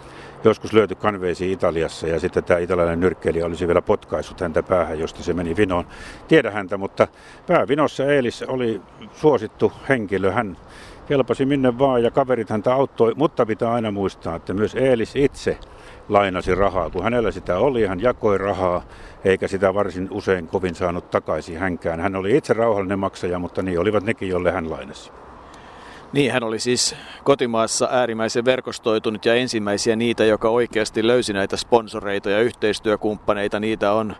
joskus 0.43 0.73
löyty 0.73 0.95
kanveisiin 0.95 1.51
Italiassa 1.51 2.07
ja 2.07 2.19
sitten 2.19 2.43
tämä 2.43 2.59
italialainen 2.59 2.99
nyrkkeilijä 2.99 3.45
olisi 3.45 3.67
vielä 3.67 3.81
potkaissut 3.81 4.41
häntä 4.41 4.63
päähän, 4.63 4.99
josta 4.99 5.23
se 5.23 5.33
meni 5.33 5.55
vinoon. 5.55 5.85
Tiedä 6.27 6.51
häntä, 6.51 6.77
mutta 6.77 7.07
päävinossa 7.47 8.05
Eelis 8.05 8.43
oli 8.43 8.81
suosittu 9.13 9.71
henkilö. 9.89 10.31
Hän 10.31 10.57
kelpasi 11.07 11.45
minne 11.45 11.79
vaan 11.79 12.03
ja 12.03 12.11
kaverit 12.11 12.49
häntä 12.49 12.73
auttoi, 12.73 13.13
mutta 13.15 13.45
pitää 13.45 13.71
aina 13.71 13.91
muistaa, 13.91 14.35
että 14.35 14.53
myös 14.53 14.75
Eelis 14.75 15.15
itse 15.15 15.57
lainasi 16.09 16.55
rahaa. 16.55 16.89
Kun 16.89 17.03
hänellä 17.03 17.31
sitä 17.31 17.57
oli, 17.57 17.85
hän 17.85 18.01
jakoi 18.01 18.37
rahaa, 18.37 18.83
eikä 19.25 19.47
sitä 19.47 19.73
varsin 19.73 20.07
usein 20.11 20.47
kovin 20.47 20.75
saanut 20.75 21.11
takaisin 21.11 21.59
hänkään. 21.59 21.99
Hän 21.99 22.15
oli 22.15 22.37
itse 22.37 22.53
rauhallinen 22.53 22.99
maksaja, 22.99 23.39
mutta 23.39 23.61
niin 23.61 23.79
olivat 23.79 24.03
nekin, 24.03 24.29
jolle 24.29 24.51
hän 24.51 24.69
lainasi. 24.69 25.11
Niin, 26.13 26.31
hän 26.31 26.43
oli 26.43 26.59
siis 26.59 26.95
kotimaassa 27.23 27.89
äärimmäisen 27.91 28.45
verkostoitunut 28.45 29.25
ja 29.25 29.35
ensimmäisiä 29.35 29.95
niitä, 29.95 30.25
joka 30.25 30.49
oikeasti 30.49 31.07
löysi 31.07 31.33
näitä 31.33 31.57
sponsoreita 31.57 32.29
ja 32.29 32.41
yhteistyökumppaneita. 32.41 33.59
Niitä 33.59 33.91
on 33.91 34.15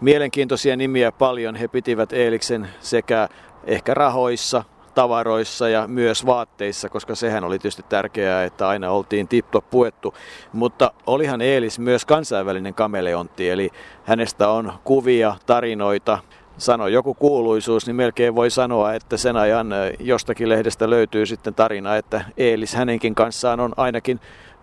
mielenkiintoisia 0.00 0.76
nimiä 0.76 1.12
paljon. 1.12 1.54
He 1.56 1.68
pitivät 1.68 2.12
Eeliksen 2.12 2.68
sekä 2.80 3.28
ehkä 3.64 3.94
rahoissa, 3.94 4.64
tavaroissa 4.96 5.68
ja 5.68 5.88
myös 5.88 6.26
vaatteissa, 6.26 6.88
koska 6.88 7.14
sehän 7.14 7.44
oli 7.44 7.58
tietysti 7.58 7.84
tärkeää, 7.88 8.44
että 8.44 8.68
aina 8.68 8.90
oltiin 8.90 9.28
tip-top 9.28 9.70
puettu. 9.70 10.14
Mutta 10.52 10.92
olihan 11.06 11.40
Eelis 11.40 11.78
myös 11.78 12.04
kansainvälinen 12.04 12.74
kameleontti, 12.74 13.50
eli 13.50 13.70
hänestä 14.04 14.48
on 14.48 14.72
kuvia, 14.84 15.36
tarinoita, 15.46 16.18
sano 16.58 16.88
joku 16.88 17.14
kuuluisuus, 17.14 17.86
niin 17.86 17.96
melkein 17.96 18.34
voi 18.34 18.50
sanoa, 18.50 18.94
että 18.94 19.16
sen 19.16 19.36
ajan 19.36 19.68
jostakin 20.00 20.48
lehdestä 20.48 20.90
löytyy 20.90 21.26
sitten 21.26 21.54
tarina, 21.54 21.96
että 21.96 22.24
Eelis 22.36 22.74
hänenkin 22.74 23.14
kanssaan 23.14 23.60
on 23.60 23.72
ainakin 23.76 24.20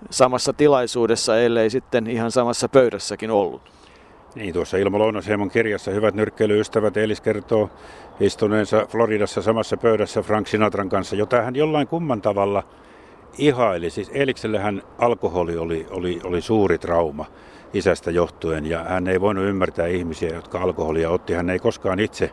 samassa 0.10 0.54
tilaisuudessa, 0.54 1.40
ellei 1.40 1.70
sitten 1.70 2.08
ihan 2.08 2.32
samassa 2.32 2.70
pöydässäkin 2.70 3.32
ollut. 3.32 3.73
Niin, 4.36 4.54
tuossa 4.54 4.78
Ilmo 4.78 5.00
Lounasheimon 5.00 5.50
kirjassa 5.50 5.92
Hyvät 5.92 6.16
nyrkkeilyystävät 6.16 6.98
Eelis 6.98 7.22
kertoo 7.22 7.70
istuneensa 8.20 8.86
Floridassa 8.90 9.42
samassa 9.42 9.78
pöydässä 9.78 10.22
Frank 10.22 10.48
Sinatran 10.48 10.90
kanssa, 10.90 11.16
jota 11.16 11.42
hän 11.42 11.56
jollain 11.56 11.88
kumman 11.88 12.22
tavalla 12.22 12.64
ihaili. 13.38 13.90
Siis 13.90 14.12
Eeliksellähän 14.14 14.84
alkoholi 14.98 15.58
oli, 15.58 15.88
oli, 15.90 16.22
oli 16.24 16.42
suuri 16.42 16.78
trauma 16.78 17.26
isästä 17.74 18.12
johtuen 18.12 18.66
ja 18.66 18.84
hän 18.84 19.08
ei 19.08 19.22
voinut 19.22 19.46
ymmärtää 19.46 19.88
ihmisiä, 19.88 20.30
jotka 20.30 20.62
alkoholia 20.62 21.10
otti. 21.10 21.34
Hän 21.34 21.50
ei 21.50 21.60
koskaan 21.60 22.00
itse 22.00 22.32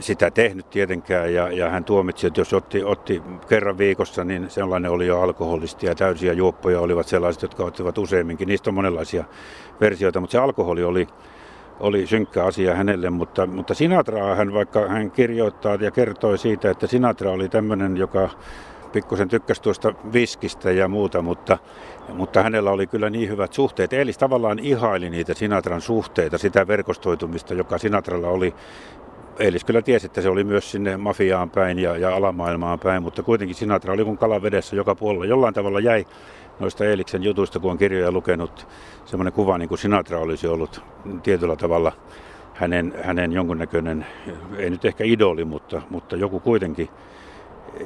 sitä 0.00 0.30
tehnyt 0.30 0.70
tietenkään 0.70 1.34
ja, 1.34 1.52
ja 1.52 1.70
hän 1.70 1.84
tuomitsi, 1.84 2.26
että 2.26 2.40
jos 2.40 2.52
otti, 2.52 2.84
otti 2.84 3.22
kerran 3.48 3.78
viikossa, 3.78 4.24
niin 4.24 4.50
sellainen 4.50 4.90
oli 4.90 5.06
jo 5.06 5.20
alkoholisti 5.20 5.86
ja 5.86 5.94
täysiä 5.94 6.32
juoppoja 6.32 6.80
olivat 6.80 7.06
sellaiset, 7.06 7.42
jotka 7.42 7.64
ottivat 7.64 7.98
useamminkin. 7.98 8.48
Niistä 8.48 8.70
on 8.70 8.74
monenlaisia 8.74 9.24
versioita, 9.80 10.20
mutta 10.20 10.32
se 10.32 10.38
alkoholi 10.38 10.84
oli, 10.84 11.06
oli 11.80 12.06
synkkä 12.06 12.44
asia 12.44 12.74
hänelle, 12.74 13.10
mutta, 13.10 13.46
mutta 13.46 13.74
Sinatraa 13.74 14.34
hän 14.34 14.54
vaikka 14.54 14.88
hän 14.88 15.10
kirjoittaa 15.10 15.74
ja 15.74 15.90
kertoi 15.90 16.38
siitä, 16.38 16.70
että 16.70 16.86
Sinatra 16.86 17.30
oli 17.30 17.48
tämmöinen, 17.48 17.96
joka 17.96 18.30
pikkusen 18.94 19.28
tykkäsi 19.28 19.62
tuosta 19.62 19.94
viskistä 20.12 20.70
ja 20.70 20.88
muuta, 20.88 21.22
mutta, 21.22 21.58
mutta 22.08 22.42
hänellä 22.42 22.70
oli 22.70 22.86
kyllä 22.86 23.10
niin 23.10 23.28
hyvät 23.28 23.52
suhteet. 23.52 23.92
Eelis 23.92 24.18
tavallaan 24.18 24.58
ihaili 24.58 25.10
niitä 25.10 25.34
Sinatran 25.34 25.80
suhteita, 25.80 26.38
sitä 26.38 26.66
verkostoitumista, 26.66 27.54
joka 27.54 27.78
Sinatralla 27.78 28.28
oli. 28.28 28.54
Eelis 29.38 29.64
kyllä 29.64 29.82
tiesi, 29.82 30.06
että 30.06 30.20
se 30.20 30.28
oli 30.28 30.44
myös 30.44 30.70
sinne 30.70 30.96
mafiaan 30.96 31.50
päin 31.50 31.78
ja, 31.78 31.96
ja 31.96 32.16
alamaailmaan 32.16 32.78
päin, 32.78 33.02
mutta 33.02 33.22
kuitenkin 33.22 33.54
Sinatra 33.54 33.92
oli 33.92 34.04
kuin 34.04 34.18
kala 34.18 34.42
vedessä 34.42 34.76
joka 34.76 34.94
puolella. 34.94 35.24
Jollain 35.24 35.54
tavalla 35.54 35.80
jäi 35.80 36.06
noista 36.60 36.84
Eeliksen 36.84 37.22
jutuista, 37.22 37.60
kun 37.60 37.70
on 37.70 37.78
kirjoja 37.78 38.12
lukenut, 38.12 38.66
semmoinen 39.04 39.32
kuva, 39.32 39.58
niin 39.58 39.68
kuin 39.68 39.78
Sinatra 39.78 40.18
olisi 40.18 40.46
ollut 40.46 40.82
tietyllä 41.22 41.56
tavalla 41.56 41.92
hänen, 42.54 42.94
hänen 43.02 43.32
jonkunnäköinen, 43.32 44.06
ei 44.56 44.70
nyt 44.70 44.84
ehkä 44.84 45.04
idoli, 45.04 45.44
mutta, 45.44 45.82
mutta 45.90 46.16
joku 46.16 46.40
kuitenkin 46.40 46.88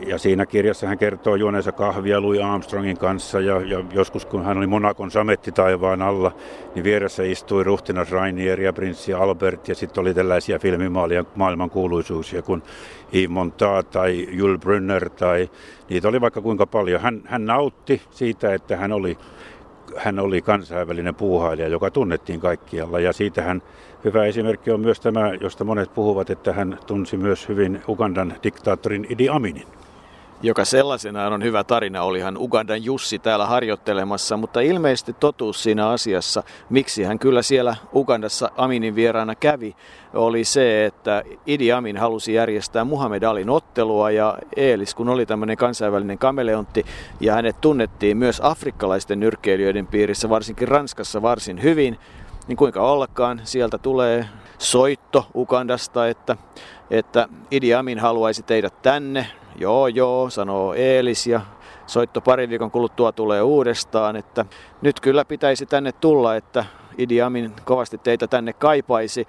ja 0.07 0.19
siinä 0.19 0.47
kirjassa 0.47 0.87
hän 0.87 0.99
kertoo 0.99 1.35
juoneensa 1.35 1.73
kahvia 1.73 2.21
Louis 2.21 2.41
Armstrongin 2.41 2.99
kanssa 2.99 3.41
ja, 3.41 3.61
ja 3.61 3.85
joskus 3.93 4.27
kun 4.27 4.45
hän 4.45 4.59
oli 4.59 4.67
Monakon 4.67 5.11
sametti 5.11 5.53
taivaan 5.53 6.03
alla, 6.03 6.33
niin 6.75 6.85
vieressä 6.85 7.23
istui 7.23 7.65
ruhtinas 7.65 8.11
Rainier 8.11 8.61
ja 8.61 8.73
prinssi 8.73 9.15
Albert 9.15 9.69
ja 9.69 9.75
sitten 9.75 10.01
oli 10.01 10.15
tällaisia 10.15 10.59
filmimaalia 10.59 11.25
maailman 11.35 11.71
kuuluisuuksia 11.71 12.43
kuin 12.43 12.63
Yves 13.13 13.29
Montand 13.29 13.85
tai 13.85 14.29
Jules 14.31 14.61
Brunner 14.61 15.11
tai 15.11 15.51
niitä 15.89 16.09
oli 16.09 16.21
vaikka 16.21 16.41
kuinka 16.41 16.67
paljon. 16.67 17.01
Hän, 17.01 17.23
hän 17.25 17.45
nautti 17.45 18.03
siitä, 18.11 18.55
että 18.55 18.77
hän 18.77 18.93
oli 18.93 19.19
hän 19.99 20.19
oli 20.19 20.43
kansainvälinen 20.43 21.15
puuhailija, 21.15 21.69
joka 21.69 21.91
tunnettiin 21.91 22.41
kaikkialla 22.41 23.01
ja 23.01 23.13
siitä 23.13 23.43
hän 23.43 23.63
hyvä 24.05 24.25
esimerkki 24.25 24.71
on 24.71 24.81
myös 24.81 25.01
tämä, 25.01 25.33
josta 25.41 25.65
monet 25.65 25.95
puhuvat, 25.95 26.31
että 26.31 26.53
hän 26.53 26.79
tunsi 26.87 27.17
myös 27.17 27.49
hyvin 27.49 27.83
Ugandan 27.89 28.35
diktaattorin 28.43 29.07
Idi 29.11 29.29
Aminin. 29.29 29.67
Joka 30.43 30.65
sellaisenaan 30.65 31.33
on 31.33 31.43
hyvä 31.43 31.65
tarina. 31.65 32.03
Olihan 32.03 32.37
Ugandan 32.39 32.85
Jussi 32.85 33.19
täällä 33.19 33.47
harjoittelemassa, 33.47 34.37
mutta 34.37 34.61
ilmeisesti 34.61 35.13
totuus 35.13 35.63
siinä 35.63 35.89
asiassa, 35.89 36.43
miksi 36.71 37.03
hän 37.03 37.19
kyllä 37.19 37.43
siellä 37.43 37.77
Ugandassa 37.95 38.51
Aminin 38.57 38.95
vieraana 38.95 39.35
kävi, 39.35 39.77
oli 40.15 40.45
se, 40.45 40.85
että 40.85 41.23
Idi 41.47 41.73
Amin 41.73 41.97
halusi 41.97 42.35
järjestää 42.35 42.85
Muhammed 42.85 43.23
Alin 43.23 43.51
ottelua 43.51 44.11
ja 44.11 44.39
Eelis, 44.57 44.95
kun 44.95 45.09
oli 45.09 45.27
tämmöinen 45.27 45.57
kansainvälinen 45.57 46.19
kameleontti 46.19 46.85
ja 47.21 47.35
hänet 47.35 47.61
tunnettiin 47.61 48.17
myös 48.17 48.41
afrikkalaisten 48.45 49.21
nyrkkeilijöiden 49.21 49.87
piirissä, 49.87 50.29
varsinkin 50.29 50.69
Ranskassa 50.69 51.23
varsin 51.23 51.63
hyvin, 51.63 51.99
niin 52.49 52.57
kuinka 52.57 52.83
ollakaan 52.83 53.41
sieltä 53.45 53.79
tulee 53.79 54.27
soitto 54.59 55.27
Ugandasta, 55.35 56.09
että, 56.09 56.37
että 56.91 57.29
Idi 57.51 57.75
Amin 57.75 57.99
haluaisi 57.99 58.43
teidät 58.43 58.83
tänne. 58.83 59.27
Joo, 59.61 59.87
joo, 59.87 60.31
sanoo 60.31 60.75
Eelis 60.75 61.27
ja 61.27 61.41
soitto 61.87 62.21
pari 62.21 62.49
viikon 62.49 62.71
kuluttua 62.71 63.13
tulee 63.13 63.43
uudestaan, 63.43 64.17
että 64.17 64.45
nyt 64.83 65.01
kyllä 65.01 65.25
pitäisi 65.25 65.67
tänne 65.67 65.93
tulla, 65.93 66.37
että 66.37 66.65
Idi 66.99 67.23
Amin 67.23 67.53
kovasti 67.65 67.99
teitä 67.99 68.27
tänne 68.27 68.53
kaipaisi. 68.53 69.27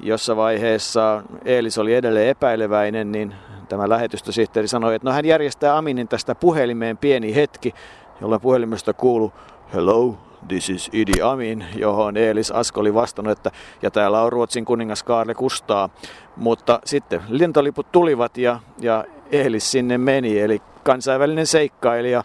Jossa 0.00 0.36
vaiheessa 0.36 1.22
Eelis 1.44 1.78
oli 1.78 1.94
edelleen 1.94 2.28
epäileväinen, 2.28 3.12
niin 3.12 3.34
tämä 3.68 3.88
lähetystösihteeri 3.88 4.68
sanoi, 4.68 4.94
että 4.94 5.08
no 5.08 5.14
hän 5.14 5.24
järjestää 5.24 5.76
Aminin 5.76 6.08
tästä 6.08 6.34
puhelimeen 6.34 6.98
pieni 6.98 7.34
hetki, 7.34 7.74
jolloin 8.20 8.40
puhelimesta 8.40 8.92
kuuluu 8.92 9.32
Hello, 9.74 10.14
this 10.48 10.70
is 10.70 10.90
Idi 10.92 11.22
Amin, 11.22 11.64
johon 11.76 12.16
Eelis 12.16 12.50
Asko 12.50 12.80
oli 12.80 12.94
vastannut, 12.94 13.38
että 13.38 13.50
ja 13.82 13.90
täällä 13.90 14.22
on 14.22 14.32
Ruotsin 14.32 14.64
kuningas 14.64 15.02
Kaarle 15.02 15.34
Kustaa. 15.34 15.88
Mutta 16.36 16.80
sitten 16.84 17.22
lentoliput 17.28 17.92
tulivat 17.92 18.38
ja, 18.38 18.60
ja 18.80 19.04
Eelis 19.32 19.70
sinne 19.70 19.98
meni, 19.98 20.40
eli 20.40 20.62
kansainvälinen 20.82 21.46
seikkailija, 21.46 22.24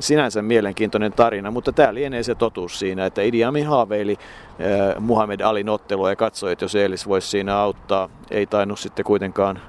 sinänsä 0.00 0.42
mielenkiintoinen 0.42 1.12
tarina, 1.12 1.50
mutta 1.50 1.72
tämä 1.72 1.94
lienee 1.94 2.22
se 2.22 2.34
totuus 2.34 2.78
siinä, 2.78 3.06
että 3.06 3.22
Idi 3.22 3.44
Amin 3.44 3.66
haaveili 3.66 4.16
äh, 4.18 5.00
Muhammed 5.00 5.40
Alin 5.40 5.68
ottelua 5.68 6.10
ja 6.10 6.16
katsoi, 6.16 6.52
että 6.52 6.64
jos 6.64 6.74
Eelis 6.74 7.08
voisi 7.08 7.28
siinä 7.28 7.56
auttaa, 7.56 8.08
ei 8.30 8.46
tainnut 8.46 8.78
sitten 8.78 9.04
kuitenkaan 9.04 9.60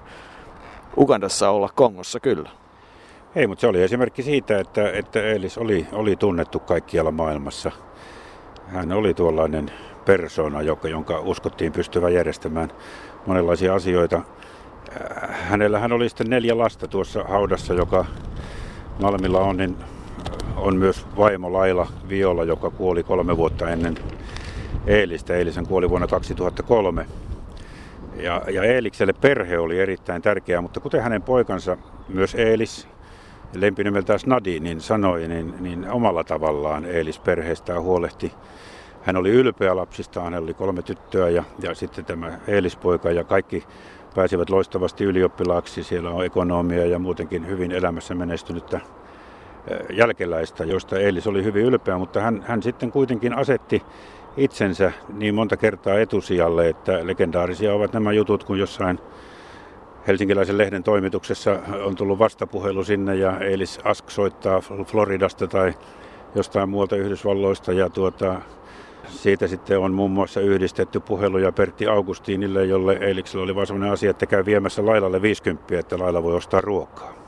Ugandassa 0.97 1.49
olla 1.49 1.69
Kongossa 1.75 2.19
kyllä. 2.19 2.49
Ei, 3.35 3.47
mutta 3.47 3.61
se 3.61 3.67
oli 3.67 3.83
esimerkki 3.83 4.23
siitä, 4.23 4.59
että, 4.59 4.91
että 4.91 5.21
Eelis 5.21 5.57
oli, 5.57 5.87
oli 5.91 6.15
tunnettu 6.15 6.59
kaikkialla 6.59 7.11
maailmassa. 7.11 7.71
Hän 8.67 8.91
oli 8.91 9.13
tuollainen 9.13 9.71
persona, 10.05 10.61
joka, 10.61 10.87
jonka 10.87 11.19
uskottiin 11.19 11.71
pystyvän 11.71 12.13
järjestämään 12.13 12.71
monenlaisia 13.25 13.73
asioita. 13.73 14.21
Hänellä 15.29 15.79
hän 15.79 15.91
oli 15.91 16.09
sitten 16.09 16.29
neljä 16.29 16.57
lasta 16.57 16.87
tuossa 16.87 17.23
haudassa, 17.23 17.73
joka 17.73 18.05
Malmilla 19.01 19.39
on, 19.39 19.57
niin 19.57 19.77
on 20.55 20.77
myös 20.77 21.05
vaimo 21.17 21.53
Laila 21.53 21.87
Viola, 22.09 22.43
joka 22.43 22.69
kuoli 22.69 23.03
kolme 23.03 23.37
vuotta 23.37 23.69
ennen 23.69 23.95
Eelistä. 24.87 25.35
Eelisen 25.35 25.67
kuoli 25.67 25.89
vuonna 25.89 26.07
2003. 26.07 27.05
Ja, 28.15 28.41
ja 28.51 28.63
Eelikselle 28.63 29.13
perhe 29.13 29.59
oli 29.59 29.79
erittäin 29.79 30.21
tärkeä, 30.21 30.61
mutta 30.61 30.79
kuten 30.79 31.03
hänen 31.03 31.21
poikansa, 31.21 31.77
myös 32.09 32.35
Eelis, 32.35 32.87
lempinimeltään 33.53 34.19
Snadi, 34.19 34.59
niin 34.59 34.81
sanoi, 34.81 35.27
niin, 35.27 35.53
niin 35.59 35.89
omalla 35.89 36.23
tavallaan 36.23 36.85
Eelis 36.85 37.19
perheestään 37.19 37.81
huolehti. 37.81 38.31
Hän 39.01 39.15
oli 39.15 39.29
ylpeä 39.29 39.75
lapsista, 39.75 40.21
hän 40.21 40.33
oli 40.33 40.53
kolme 40.53 40.81
tyttöä 40.81 41.29
ja, 41.29 41.43
ja 41.59 41.75
sitten 41.75 42.05
tämä 42.05 42.39
Eelispoika 42.47 43.11
ja 43.11 43.23
kaikki 43.23 43.63
pääsivät 44.15 44.49
loistavasti 44.49 45.03
ylioppilaaksi. 45.03 45.83
Siellä 45.83 46.09
on 46.09 46.25
ekonomia 46.25 46.85
ja 46.85 46.99
muutenkin 46.99 47.47
hyvin 47.47 47.71
elämässä 47.71 48.15
menestynyttä 48.15 48.79
jälkeläistä, 49.93 50.65
josta 50.65 50.99
Eelis 50.99 51.27
oli 51.27 51.43
hyvin 51.43 51.65
ylpeä, 51.65 51.97
mutta 51.97 52.21
hän, 52.21 52.43
hän 52.47 52.63
sitten 52.63 52.91
kuitenkin 52.91 53.33
asetti 53.33 53.81
itsensä 54.37 54.91
niin 55.13 55.35
monta 55.35 55.57
kertaa 55.57 55.99
etusijalle, 55.99 56.69
että 56.69 57.07
legendaarisia 57.07 57.73
ovat 57.73 57.93
nämä 57.93 58.11
jutut, 58.11 58.43
kun 58.43 58.59
jossain 58.59 58.99
Helsinkiläisen 60.07 60.57
lehden 60.57 60.83
toimituksessa 60.83 61.59
on 61.83 61.95
tullut 61.95 62.19
vastapuhelu 62.19 62.83
sinne 62.83 63.15
ja 63.15 63.39
Eilis 63.39 63.79
Ask 63.83 64.09
soittaa 64.09 64.61
Floridasta 64.85 65.47
tai 65.47 65.73
jostain 66.35 66.69
muualta 66.69 66.95
Yhdysvalloista 66.95 67.73
ja 67.73 67.89
tuota, 67.89 68.41
siitä 69.07 69.47
sitten 69.47 69.79
on 69.79 69.93
muun 69.93 70.11
muassa 70.11 70.39
yhdistetty 70.39 70.99
puheluja 70.99 71.51
Pertti 71.51 71.87
Augustinille, 71.87 72.65
jolle 72.65 72.97
Eiliksellä 73.01 73.43
oli 73.43 73.55
vaan 73.55 73.67
sellainen 73.67 73.93
asia, 73.93 74.09
että 74.09 74.25
käy 74.25 74.45
viemässä 74.45 74.85
Lailalle 74.85 75.21
50, 75.21 75.79
että 75.79 75.99
Laila 75.99 76.23
voi 76.23 76.35
ostaa 76.35 76.61
ruokaa. 76.61 77.21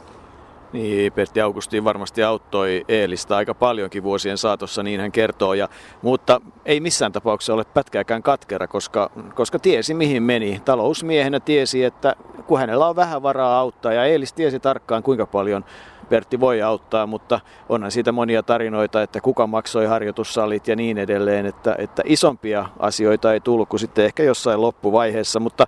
Niin, 0.73 1.13
Pertti 1.13 1.41
Augustin 1.41 1.83
varmasti 1.83 2.23
auttoi 2.23 2.85
Eelistä 2.87 3.35
aika 3.37 3.53
paljonkin 3.53 4.03
vuosien 4.03 4.37
saatossa, 4.37 4.83
niin 4.83 4.99
hän 4.99 5.11
kertoo. 5.11 5.53
Ja, 5.53 5.69
mutta 6.01 6.41
ei 6.65 6.79
missään 6.79 7.11
tapauksessa 7.11 7.53
ole 7.53 7.63
pätkääkään 7.63 8.23
katkera, 8.23 8.67
koska, 8.67 9.11
koska 9.35 9.59
tiesi 9.59 9.93
mihin 9.93 10.23
meni. 10.23 10.61
Talousmiehenä 10.65 11.39
tiesi, 11.39 11.83
että 11.83 12.15
kun 12.47 12.59
hänellä 12.59 12.87
on 12.87 12.95
vähän 12.95 13.23
varaa 13.23 13.59
auttaa, 13.59 13.93
ja 13.93 14.05
Eelis 14.05 14.33
tiesi 14.33 14.59
tarkkaan 14.59 15.03
kuinka 15.03 15.25
paljon 15.25 15.65
Pertti 16.09 16.39
voi 16.39 16.61
auttaa, 16.61 17.07
mutta 17.07 17.39
onhan 17.69 17.91
siitä 17.91 18.11
monia 18.11 18.43
tarinoita, 18.43 19.01
että 19.01 19.21
kuka 19.21 19.47
maksoi 19.47 19.85
harjoitussalit 19.85 20.67
ja 20.67 20.75
niin 20.75 20.97
edelleen, 20.97 21.45
että, 21.45 21.75
että 21.77 22.01
isompia 22.05 22.65
asioita 22.79 23.33
ei 23.33 23.39
tullut 23.39 23.69
kuin 23.69 23.79
sitten 23.79 24.05
ehkä 24.05 24.23
jossain 24.23 24.61
loppuvaiheessa, 24.61 25.39
mutta 25.39 25.67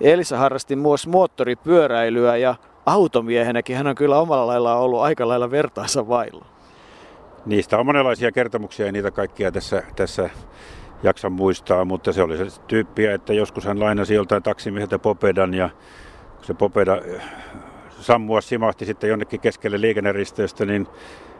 Elisa 0.00 0.38
harrasti 0.38 0.76
myös 0.76 1.06
moottoripyöräilyä 1.06 2.36
ja 2.36 2.54
automiehenäkin 2.86 3.76
hän 3.76 3.86
on 3.86 3.94
kyllä 3.94 4.18
omalla 4.18 4.46
lailla 4.46 4.76
ollut 4.76 5.00
aika 5.00 5.28
lailla 5.28 5.50
vertaansa 5.50 6.08
vailla. 6.08 6.44
Niistä 7.46 7.78
on 7.78 7.86
monenlaisia 7.86 8.32
kertomuksia 8.32 8.86
ja 8.86 8.92
niitä 8.92 9.10
kaikkia 9.10 9.52
tässä, 9.52 9.82
tässä 9.96 10.30
jaksa 11.02 11.30
muistaa, 11.30 11.84
mutta 11.84 12.12
se 12.12 12.22
oli 12.22 12.36
se 12.36 12.60
tyyppiä, 12.66 13.14
että 13.14 13.32
joskus 13.32 13.64
hän 13.64 13.80
lainasi 13.80 14.14
joltain 14.14 14.42
taksimieheltä 14.42 14.98
Popedan 14.98 15.54
ja 15.54 15.70
se 16.42 16.54
Popeda 16.54 16.96
sammua 18.00 18.40
simahti 18.40 18.84
sitten 18.84 19.10
jonnekin 19.10 19.40
keskelle 19.40 19.80
liikenneristöstä, 19.80 20.66
niin 20.66 20.86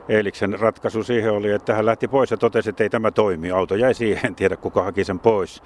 Eeliksen 0.09 0.61
ratkaisu 0.61 1.03
siihen 1.03 1.33
oli, 1.33 1.51
että 1.51 1.75
hän 1.75 1.87
lähti 1.87 2.09
pois 2.09 2.31
ja 2.31 2.37
totesi, 2.37 2.71
että 2.71 2.83
ei 2.83 2.90
tämä 2.90 3.11
toimi. 3.11 3.51
Auto 3.51 3.75
jäi 3.75 3.94
siihen, 3.94 4.27
en 4.27 4.35
tiedä 4.35 4.57
kuka 4.57 4.83
haki 4.83 5.05
sen 5.05 5.18
pois. 5.18 5.62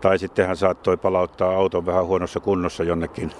Tai 0.00 0.18
sitten 0.18 0.46
hän 0.46 0.56
saattoi 0.56 0.96
palauttaa 0.96 1.54
auton 1.54 1.86
vähän 1.86 2.06
huonossa 2.06 2.40
kunnossa 2.40 2.84
jonnekin 2.84 3.32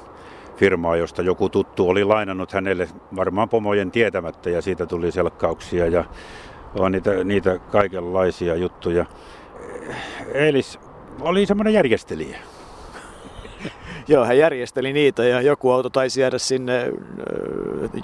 firmaa, 0.56 0.96
josta 0.96 1.22
joku 1.22 1.48
tuttu 1.48 1.88
oli 1.88 2.04
lainannut 2.04 2.52
hänelle 2.52 2.88
varmaan 3.16 3.48
pomojen 3.48 3.90
tietämättä 3.90 4.50
ja 4.50 4.62
siitä 4.62 4.86
tuli 4.86 5.12
selkkauksia 5.12 5.86
ja 5.86 6.04
on 6.78 6.92
niitä, 6.92 7.24
niitä 7.24 7.58
kaikenlaisia 7.58 8.54
juttuja. 8.56 9.06
Eilis 10.34 10.78
oli 11.20 11.46
semmoinen 11.46 11.74
järjestelijä. 11.74 12.38
Joo, 14.10 14.24
hän 14.24 14.38
järjesteli 14.38 14.92
niitä 14.92 15.24
ja 15.24 15.40
joku 15.40 15.70
auto 15.70 15.90
taisi 15.90 16.20
jäädä 16.20 16.38
sinne 16.38 16.92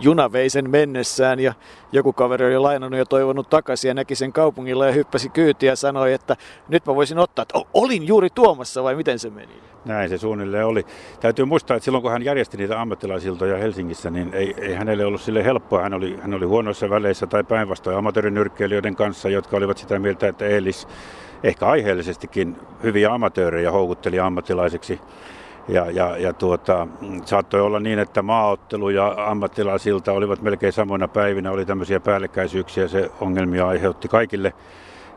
junaveisen 0.00 0.70
mennessään 0.70 1.40
ja 1.40 1.54
joku 1.92 2.12
kaveri 2.12 2.46
oli 2.46 2.58
lainannut 2.58 2.98
ja 2.98 3.06
toivonut 3.06 3.50
takaisin 3.50 3.88
ja 3.88 3.94
näki 3.94 4.14
sen 4.14 4.32
kaupungilla 4.32 4.86
ja 4.86 4.92
hyppäsi 4.92 5.28
kyytiä 5.28 5.72
ja 5.72 5.76
sanoi, 5.76 6.12
että 6.12 6.36
nyt 6.68 6.86
mä 6.86 6.94
voisin 6.94 7.18
ottaa, 7.18 7.42
että 7.42 7.58
olin 7.74 8.06
juuri 8.06 8.28
tuomassa 8.30 8.82
vai 8.82 8.94
miten 8.94 9.18
se 9.18 9.30
meni? 9.30 9.52
Näin 9.84 10.08
se 10.08 10.18
suunnilleen 10.18 10.66
oli. 10.66 10.86
Täytyy 11.20 11.44
muistaa, 11.44 11.76
että 11.76 11.84
silloin 11.84 12.02
kun 12.02 12.12
hän 12.12 12.24
järjesti 12.24 12.56
niitä 12.56 12.80
ammattilaisiltoja 12.80 13.56
Helsingissä, 13.56 14.10
niin 14.10 14.34
ei, 14.34 14.54
ei 14.58 14.74
hänelle 14.74 15.04
ollut 15.04 15.20
sille 15.20 15.44
helppoa. 15.44 15.82
Hän 15.82 15.94
oli, 15.94 16.18
hän 16.22 16.34
oli 16.34 16.44
huonoissa 16.44 16.90
väleissä 16.90 17.26
tai 17.26 17.44
päinvastoin 17.44 17.96
amatöörinyrkkeilijöiden 17.96 18.96
kanssa, 18.96 19.28
jotka 19.28 19.56
olivat 19.56 19.78
sitä 19.78 19.98
mieltä, 19.98 20.28
että 20.28 20.46
Eelis 20.46 20.88
ehkä 21.42 21.66
aiheellisestikin 21.66 22.56
hyviä 22.82 23.12
amatöörejä 23.12 23.70
houkutteli 23.70 24.20
ammattilaisiksi. 24.20 25.00
Ja, 25.68 25.90
ja, 25.90 26.18
ja 26.18 26.32
tuota, 26.32 26.88
saattoi 27.24 27.60
olla 27.60 27.80
niin, 27.80 27.98
että 27.98 28.22
maaottelu 28.22 28.88
ja 28.88 29.14
ammattilaisilta 29.16 30.12
olivat 30.12 30.42
melkein 30.42 30.72
samoina 30.72 31.08
päivinä, 31.08 31.50
oli 31.50 31.66
tämmöisiä 31.66 32.00
päällekkäisyyksiä, 32.00 32.88
se 32.88 33.10
ongelmia 33.20 33.68
aiheutti 33.68 34.08
kaikille. 34.08 34.52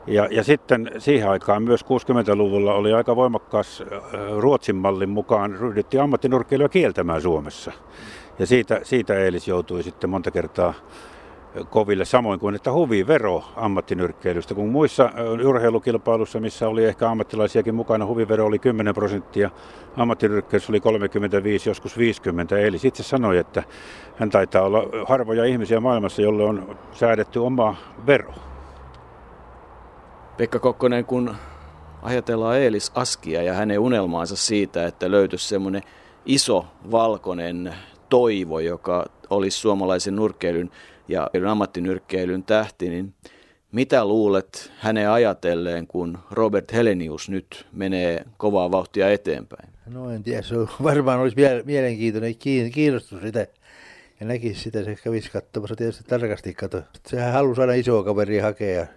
Ja, 0.07 0.27
ja 0.31 0.43
sitten 0.43 0.91
siihen 0.97 1.29
aikaan 1.29 1.63
myös 1.63 1.85
60-luvulla 1.85 2.73
oli 2.73 2.93
aika 2.93 3.15
voimakkaas 3.15 3.83
Ruotsin 4.37 4.75
mallin 4.75 5.09
mukaan 5.09 5.51
ryhdyttiin 5.51 6.01
ammattinurkkeilua 6.01 6.69
kieltämään 6.69 7.21
Suomessa. 7.21 7.71
Ja 8.39 8.45
siitä, 8.45 8.79
siitä 8.83 9.13
Eelis 9.15 9.47
joutui 9.47 9.83
sitten 9.83 10.09
monta 10.09 10.31
kertaa 10.31 10.73
koville, 11.69 12.05
samoin 12.05 12.39
kuin 12.39 12.55
että 12.55 12.71
huvivero 12.71 13.43
ammattinyrkkeilystä. 13.55 14.55
Kun 14.55 14.69
muissa 14.69 15.09
urheilukilpailussa, 15.47 16.39
missä 16.39 16.67
oli 16.67 16.85
ehkä 16.85 17.09
ammattilaisiakin 17.09 17.75
mukana, 17.75 18.05
huvivero 18.05 18.45
oli 18.45 18.59
10 18.59 18.93
prosenttia, 18.93 19.49
ammattinyrkkeilys 19.97 20.69
oli 20.69 20.79
35, 20.79 21.69
joskus 21.69 21.97
50. 21.97 22.59
Eli 22.59 22.77
itse 22.83 23.03
sanoi, 23.03 23.37
että 23.37 23.63
hän 24.15 24.29
taitaa 24.29 24.61
olla 24.61 24.83
harvoja 25.07 25.45
ihmisiä 25.45 25.79
maailmassa, 25.79 26.21
jolle 26.21 26.43
on 26.43 26.77
säädetty 26.91 27.39
oma 27.39 27.75
vero. 28.07 28.33
Pekka 30.37 30.59
Kokkonen, 30.59 31.05
kun 31.05 31.35
ajatellaan 32.01 32.57
Eelis 32.57 32.91
Askia 32.95 33.43
ja 33.43 33.53
hänen 33.53 33.79
unelmaansa 33.79 34.35
siitä, 34.35 34.85
että 34.85 35.11
löytyisi 35.11 35.47
semmoinen 35.47 35.81
iso 36.25 36.65
valkoinen 36.91 37.75
toivo, 38.09 38.59
joka 38.59 39.05
olisi 39.29 39.57
suomalaisen 39.57 40.15
nurkkeilyn 40.15 40.71
ja 41.09 41.29
ammattinyrkkeilyn 41.49 42.43
tähti, 42.43 42.89
niin 42.89 43.13
mitä 43.71 44.05
luulet 44.05 44.71
hänen 44.77 45.09
ajatelleen, 45.09 45.87
kun 45.87 46.17
Robert 46.31 46.73
Helenius 46.73 47.29
nyt 47.29 47.67
menee 47.71 48.25
kovaa 48.37 48.71
vauhtia 48.71 49.11
eteenpäin? 49.11 49.69
No 49.85 50.11
en 50.11 50.23
tiedä, 50.23 50.41
se 50.41 50.55
varmaan 50.83 51.19
olisi 51.19 51.35
mielenkiintoinen 51.65 52.35
kiinnostus 52.73 53.21
sitä 53.21 53.47
ja 54.19 54.25
näkisi 54.25 54.59
sitä, 54.59 54.83
se 54.83 54.95
kävisi 55.03 55.31
katsomassa 55.31 55.75
tietysti 55.75 56.03
tarkasti 56.03 56.53
kato. 56.53 56.81
Sehän 57.07 57.33
halusi 57.33 57.61
aina 57.61 57.73
isoa 57.73 58.03
kaveria 58.03 58.43
hakea 58.43 58.79
ja 58.79 58.87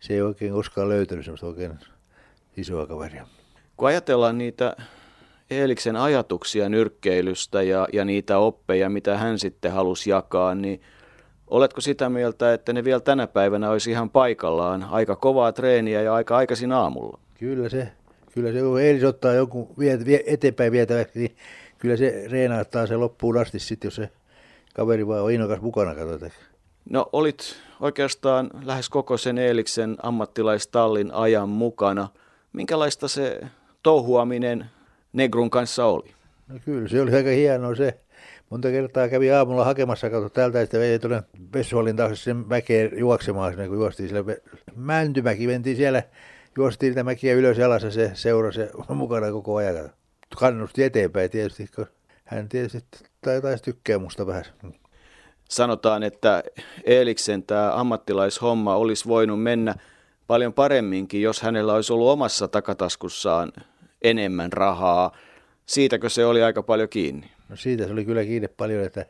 se 0.00 0.14
ei 0.14 0.22
oikein 0.22 0.52
koskaan 0.52 0.88
löytänyt 0.88 1.24
semmoista 1.24 1.46
oikein 1.46 1.78
isoa 2.56 2.86
kaveria. 2.86 3.26
Kun 3.76 3.88
ajatellaan 3.88 4.38
niitä 4.38 4.76
Eeliksen 5.50 5.96
ajatuksia 5.96 6.68
nyrkkeilystä 6.68 7.62
ja, 7.62 7.88
ja 7.92 8.04
niitä 8.04 8.38
oppeja, 8.38 8.90
mitä 8.90 9.16
hän 9.16 9.38
sitten 9.38 9.72
halusi 9.72 10.10
jakaa, 10.10 10.54
niin 10.54 10.80
oletko 11.52 11.80
sitä 11.80 12.08
mieltä, 12.08 12.54
että 12.54 12.72
ne 12.72 12.84
vielä 12.84 13.00
tänä 13.00 13.26
päivänä 13.26 13.70
olisi 13.70 13.90
ihan 13.90 14.10
paikallaan? 14.10 14.86
Aika 14.90 15.16
kovaa 15.16 15.52
treeniä 15.52 16.02
ja 16.02 16.14
aika 16.14 16.36
aikaisin 16.36 16.72
aamulla. 16.72 17.18
Kyllä 17.38 17.68
se, 17.68 17.88
kyllä 18.34 18.52
se 18.52 18.60
kun 18.60 18.80
Eelis 18.80 19.04
ottaa 19.04 19.32
jonkun 19.32 19.68
vie, 19.78 19.98
vie, 20.04 20.22
eteenpäin 20.26 20.72
vietäväksi, 20.72 21.18
niin 21.18 21.36
kyllä 21.78 21.96
se 21.96 22.24
reenaattaa 22.30 22.86
se 22.86 22.96
loppuun 22.96 23.38
asti 23.38 23.58
sitten, 23.58 23.86
jos 23.86 23.94
se 23.94 24.10
kaveri 24.74 25.06
vaan 25.06 25.22
on 25.22 25.32
innokas 25.32 25.60
mukana, 25.60 25.94
katsotaan. 25.94 26.32
No 26.90 27.08
olit 27.12 27.56
oikeastaan 27.80 28.50
lähes 28.64 28.88
koko 28.88 29.16
sen 29.16 29.38
Eeliksen 29.38 29.96
ammattilaistallin 30.02 31.12
ajan 31.14 31.48
mukana. 31.48 32.08
Minkälaista 32.52 33.08
se 33.08 33.40
touhuaminen 33.82 34.66
Negrun 35.12 35.50
kanssa 35.50 35.84
oli? 35.84 36.10
No 36.48 36.58
kyllä, 36.64 36.88
se 36.88 37.00
oli 37.00 37.14
aika 37.14 37.30
hienoa 37.30 37.74
se. 37.74 37.98
Monta 38.50 38.68
kertaa 38.68 39.08
kävi 39.08 39.30
aamulla 39.30 39.64
hakemassa, 39.64 40.10
katso 40.10 40.28
täältä, 40.28 40.60
että 40.60 40.78
vei 40.78 40.98
tuonne 40.98 41.22
Vessuholin 41.54 41.96
taas 41.96 42.24
sen 42.24 42.36
mäkeen 42.36 42.98
juoksemaan, 42.98 43.54
kun 43.54 43.64
juostiin 43.64 44.08
sille 44.08 44.42
Mäntymäki, 44.76 45.46
mentiin 45.46 45.76
siellä, 45.76 46.02
juostiin 46.56 46.90
niitä 46.90 47.04
mäkiä 47.04 47.34
ylös 47.34 47.58
ja 47.58 47.66
alas 47.66 47.82
ja 47.82 47.90
se 47.90 48.10
seurasi 48.14 48.60
mukana 48.88 49.30
koko 49.30 49.56
ajan. 49.56 49.90
Kannusti 50.38 50.82
eteenpäin 50.82 51.30
tietysti, 51.30 51.66
kun 51.74 51.86
hän 52.24 52.48
tietysti 52.48 52.84
taisi 53.22 53.62
tykkää 53.62 53.98
musta 53.98 54.26
vähän. 54.26 54.44
Sanotaan, 55.48 56.02
että 56.02 56.42
Eeliksen 56.84 57.42
tämä 57.42 57.74
ammattilaishomma 57.74 58.76
olisi 58.76 59.08
voinut 59.08 59.42
mennä 59.42 59.74
paljon 60.26 60.52
paremminkin, 60.52 61.22
jos 61.22 61.42
hänellä 61.42 61.74
olisi 61.74 61.92
ollut 61.92 62.08
omassa 62.08 62.48
takataskussaan 62.48 63.52
enemmän 64.02 64.52
rahaa. 64.52 65.12
Siitäkö 65.66 66.08
se 66.08 66.26
oli 66.26 66.42
aika 66.42 66.62
paljon 66.62 66.88
kiinni? 66.88 67.30
No 67.52 67.56
siitä 67.56 67.86
se 67.86 67.92
oli 67.92 68.04
kyllä 68.04 68.24
kiinni 68.24 68.48
paljon, 68.48 68.84
että 68.84 69.06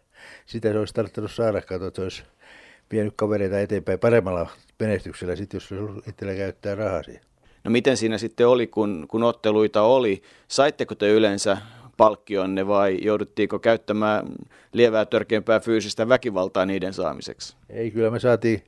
sitä 0.46 0.72
se 0.72 0.78
olisi 0.78 0.94
tarvittanut 0.94 1.32
saada, 1.32 1.60
katsoa, 1.60 1.88
että 1.88 2.02
olisi 2.02 2.22
vienyt 2.92 3.12
kavereita 3.16 3.60
eteenpäin 3.60 3.98
paremmalla 3.98 4.50
menestyksellä, 4.78 5.36
sit 5.36 5.52
jos 5.52 5.70
itsellä 6.08 6.34
käyttää 6.34 6.74
rahaa 6.74 7.02
siihen. 7.02 7.22
No 7.64 7.70
miten 7.70 7.96
siinä 7.96 8.18
sitten 8.18 8.48
oli, 8.48 8.66
kun, 8.66 9.06
kun 9.08 9.22
otteluita 9.22 9.82
oli? 9.82 10.22
Saitteko 10.48 10.94
te 10.94 11.10
yleensä 11.10 11.56
palkkionne 11.96 12.66
vai 12.66 12.98
jouduttiinko 13.02 13.58
käyttämään 13.58 14.26
lievää 14.72 15.04
törkeämpää 15.04 15.60
fyysistä 15.60 16.08
väkivaltaa 16.08 16.66
niiden 16.66 16.92
saamiseksi? 16.92 17.56
Ei, 17.70 17.90
kyllä 17.90 18.10
me 18.10 18.20
saatiin, 18.20 18.62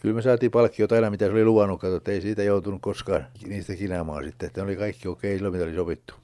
kyllä 0.00 0.14
me 0.14 0.22
saatiin 0.22 0.50
palkkiota 0.50 0.94
aina, 0.94 1.10
mitä 1.10 1.26
se 1.26 1.32
oli 1.32 1.44
luvannut, 1.44 1.84
että 1.84 2.12
ei 2.12 2.20
siitä 2.20 2.42
joutunut 2.42 2.82
koskaan 2.82 3.26
niistä 3.46 3.76
kinaamaan 3.76 4.24
sitten, 4.24 4.46
että 4.46 4.60
ne 4.60 4.64
oli 4.64 4.76
kaikki 4.76 5.08
okei, 5.08 5.36
okay, 5.36 5.50
mitä 5.50 5.64
oli 5.64 5.74
sovittu. 5.74 6.14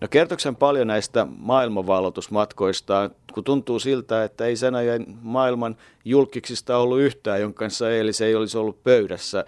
No 0.00 0.08
kertoksen 0.10 0.56
paljon 0.56 0.86
näistä 0.86 1.26
maailmanvallotusmatkoista, 1.36 3.10
kun 3.34 3.44
tuntuu 3.44 3.78
siltä, 3.78 4.24
että 4.24 4.46
ei 4.46 4.56
sen 4.56 4.74
ajan 4.74 5.06
maailman 5.22 5.76
julkiksista 6.04 6.76
ollut 6.76 7.00
yhtään, 7.00 7.40
jonka 7.40 7.58
kanssa 7.58 7.90
Eelis 7.90 8.20
ei 8.20 8.34
olisi 8.34 8.58
ollut 8.58 8.82
pöydässä. 8.82 9.44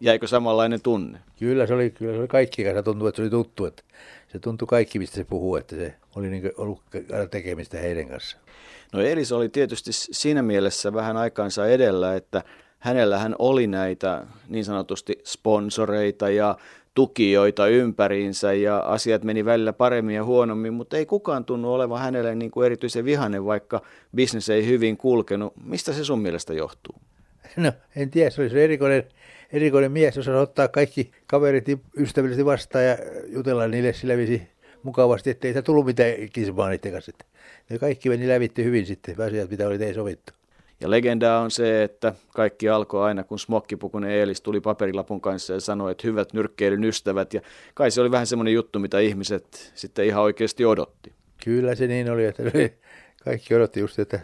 Jäikö 0.00 0.26
samanlainen 0.26 0.82
tunne? 0.82 1.18
Kyllä 1.38 1.66
se 1.66 1.74
oli, 1.74 1.90
kyllä 1.90 2.12
se 2.12 2.18
oli 2.18 2.28
kaikki 2.28 2.64
kanssa 2.64 2.82
tuntuu, 2.82 3.08
että 3.08 3.16
se 3.16 3.22
oli 3.22 3.30
tuttu. 3.30 3.64
Että 3.64 3.82
se 4.28 4.38
tuntui 4.38 4.66
kaikki, 4.66 4.98
mistä 4.98 5.16
se 5.16 5.24
puhuu, 5.24 5.56
että 5.56 5.76
se 5.76 5.94
oli 6.16 6.30
niin 6.30 6.52
ollut 6.56 6.80
tekemistä 7.30 7.78
heidän 7.78 8.08
kanssa. 8.08 8.36
No 8.92 9.00
Elis 9.00 9.32
oli 9.32 9.48
tietysti 9.48 9.90
siinä 9.92 10.42
mielessä 10.42 10.92
vähän 10.92 11.16
aikaansa 11.16 11.66
edellä, 11.66 12.14
että 12.14 12.42
hänellähän 12.78 13.34
oli 13.38 13.66
näitä 13.66 14.26
niin 14.48 14.64
sanotusti 14.64 15.18
sponsoreita 15.24 16.30
ja 16.30 16.56
tukijoita 16.94 17.66
ympäriinsä 17.66 18.52
ja 18.52 18.78
asiat 18.78 19.24
meni 19.24 19.44
välillä 19.44 19.72
paremmin 19.72 20.14
ja 20.14 20.24
huonommin, 20.24 20.74
mutta 20.74 20.96
ei 20.96 21.06
kukaan 21.06 21.44
tunnu 21.44 21.72
olevan 21.72 22.00
hänelle 22.00 22.34
niin 22.34 22.50
kuin 22.50 22.66
erityisen 22.66 23.04
vihainen, 23.04 23.44
vaikka 23.44 23.82
bisnes 24.14 24.48
ei 24.48 24.66
hyvin 24.66 24.96
kulkenut. 24.96 25.52
Mistä 25.64 25.92
se 25.92 26.04
sun 26.04 26.22
mielestä 26.22 26.54
johtuu? 26.54 26.94
No 27.56 27.72
en 27.96 28.10
tiedä, 28.10 28.30
se 28.30 28.42
oli 28.42 28.50
se 28.50 28.64
erikoinen, 28.64 29.04
erikoinen 29.52 29.92
mies, 29.92 30.16
jos 30.16 30.28
ottaa 30.28 30.68
kaikki 30.68 31.12
kaverit 31.26 31.66
ystävällisesti 31.96 32.44
vastaan 32.44 32.84
ja 32.84 32.98
jutella 33.26 33.68
niille 33.68 33.92
sillä 33.92 34.16
visi 34.16 34.42
mukavasti, 34.82 35.30
ettei 35.30 35.50
sitä 35.50 35.62
tullut 35.62 35.86
mitään 35.86 36.14
kismaa 36.32 36.68
niiden 36.68 36.92
kanssa. 36.92 37.12
Ja 37.70 37.78
kaikki 37.78 38.08
meni 38.08 38.28
lävitti 38.28 38.64
hyvin 38.64 38.86
sitten, 38.86 39.20
asiat 39.20 39.50
mitä 39.50 39.66
oli 39.66 39.78
tein 39.78 39.94
sovittu. 39.94 40.32
Ja 40.82 40.90
legendaa 40.90 41.40
on 41.40 41.50
se, 41.50 41.82
että 41.82 42.14
kaikki 42.34 42.68
alkoi 42.68 43.04
aina, 43.04 43.24
kun 43.24 43.38
smokkipukunen 43.38 44.10
Eelis 44.10 44.40
tuli 44.40 44.60
paperilapun 44.60 45.20
kanssa 45.20 45.52
ja 45.52 45.60
sanoi, 45.60 45.90
että 45.92 46.06
hyvät 46.06 46.32
nyrkkeilyn 46.32 46.84
ystävät. 46.84 47.34
Ja 47.34 47.40
kai 47.74 47.90
se 47.90 48.00
oli 48.00 48.10
vähän 48.10 48.26
semmoinen 48.26 48.54
juttu, 48.54 48.78
mitä 48.78 48.98
ihmiset 48.98 49.72
sitten 49.74 50.04
ihan 50.04 50.22
oikeasti 50.22 50.64
odotti. 50.64 51.12
Kyllä 51.44 51.74
se 51.74 51.86
niin 51.86 52.10
oli, 52.10 52.24
että 52.24 52.42
kaikki 53.24 53.54
odotti 53.54 53.80
just, 53.80 53.98
että 53.98 54.20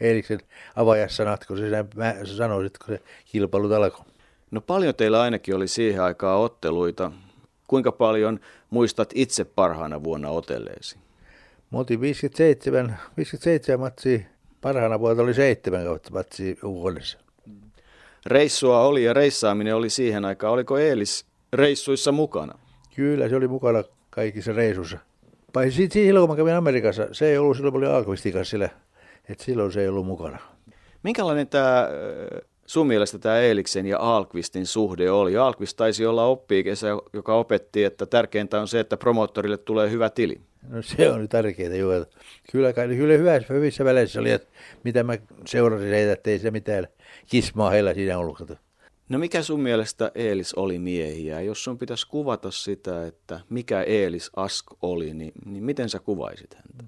Eeliksen 0.00 0.40
avajassanat, 0.76 1.46
kun 1.46 1.58
se 1.58 2.36
sanoi, 2.36 2.70
kun 2.84 2.94
se 2.94 3.02
kilpailut 3.24 3.72
alkoi. 3.72 4.04
No 4.50 4.60
paljon 4.60 4.94
teillä 4.94 5.20
ainakin 5.20 5.56
oli 5.56 5.68
siihen 5.68 6.02
aikaan 6.02 6.40
otteluita. 6.40 7.12
Kuinka 7.66 7.92
paljon 7.92 8.40
muistat 8.70 9.10
itse 9.14 9.44
parhaana 9.44 10.04
vuonna 10.04 10.30
otelleesi? 10.30 10.98
Mä 11.70 11.78
otin 11.78 12.00
57, 12.00 12.98
57 13.16 13.80
matsia 13.80 14.31
Parhaana 14.62 15.00
vuonna 15.00 15.22
oli 15.22 15.34
seitsemän 15.34 15.84
kautta 15.84 16.10
matsia 16.10 16.54
vuodessa. 16.62 17.18
Reissua 18.26 18.80
oli 18.80 19.04
ja 19.04 19.12
reissaaminen 19.12 19.74
oli 19.74 19.90
siihen 19.90 20.24
aikaan. 20.24 20.52
Oliko 20.52 20.78
Eelis 20.78 21.26
reissuissa 21.52 22.12
mukana? 22.12 22.58
Kyllä, 22.96 23.28
se 23.28 23.36
oli 23.36 23.48
mukana 23.48 23.84
kaikissa 24.10 24.52
reissuissa. 24.52 24.98
Paitsi 25.52 25.88
silloin, 25.92 26.26
kun 26.26 26.36
mä 26.36 26.40
kävin 26.40 26.54
Amerikassa, 26.54 27.08
se 27.12 27.30
ei 27.30 27.38
ollut 27.38 27.56
silloin, 27.56 27.76
oli 27.76 27.86
Alkvistin 27.86 28.32
kanssa 28.32 28.50
sillä, 28.50 28.68
että 29.28 29.44
silloin 29.44 29.72
se 29.72 29.80
ei 29.80 29.88
ollut 29.88 30.06
mukana. 30.06 30.38
Minkälainen 31.02 31.48
tämä 31.48 31.88
sun 32.66 32.86
mielestä 32.86 33.18
tämä 33.18 33.38
Eeliksen 33.38 33.86
ja 33.86 33.98
Alkvistin 33.98 34.66
suhde 34.66 35.10
oli? 35.10 35.36
Alkvist 35.36 35.76
taisi 35.76 36.06
olla 36.06 36.24
oppiikesä, 36.24 36.88
joka 37.12 37.34
opetti, 37.34 37.84
että 37.84 38.06
tärkeintä 38.06 38.60
on 38.60 38.68
se, 38.68 38.80
että 38.80 38.96
promoottorille 38.96 39.58
tulee 39.58 39.90
hyvä 39.90 40.10
tili. 40.10 40.40
No 40.68 40.82
se 40.82 41.10
on 41.10 41.28
tärkeää 41.28 41.74
joo. 41.74 42.06
Kyllä, 42.52 42.72
kyllä 42.72 43.18
hyvässä, 43.18 43.54
hyvissä 43.54 43.84
väleissä 43.84 44.20
oli, 44.20 44.30
että 44.30 44.48
mitä 44.84 45.02
mä 45.02 45.18
seurasin 45.46 45.88
heitä, 45.88 46.12
että 46.12 46.30
ei 46.30 46.38
se 46.38 46.50
mitään 46.50 46.88
kismaa 47.26 47.70
heillä 47.70 47.94
siinä 47.94 48.18
ollut. 48.18 48.52
No 49.08 49.18
mikä 49.18 49.42
sun 49.42 49.60
mielestä 49.60 50.12
Eelis 50.14 50.54
oli 50.54 50.78
miehiä? 50.78 51.40
Jos 51.40 51.64
sun 51.64 51.78
pitäisi 51.78 52.08
kuvata 52.08 52.50
sitä, 52.50 53.06
että 53.06 53.40
mikä 53.50 53.82
Eelis 53.82 54.30
Ask 54.36 54.66
oli, 54.82 55.14
niin, 55.14 55.32
niin 55.46 55.64
miten 55.64 55.88
sä 55.88 55.98
kuvaisit 55.98 56.54
häntä? 56.54 56.84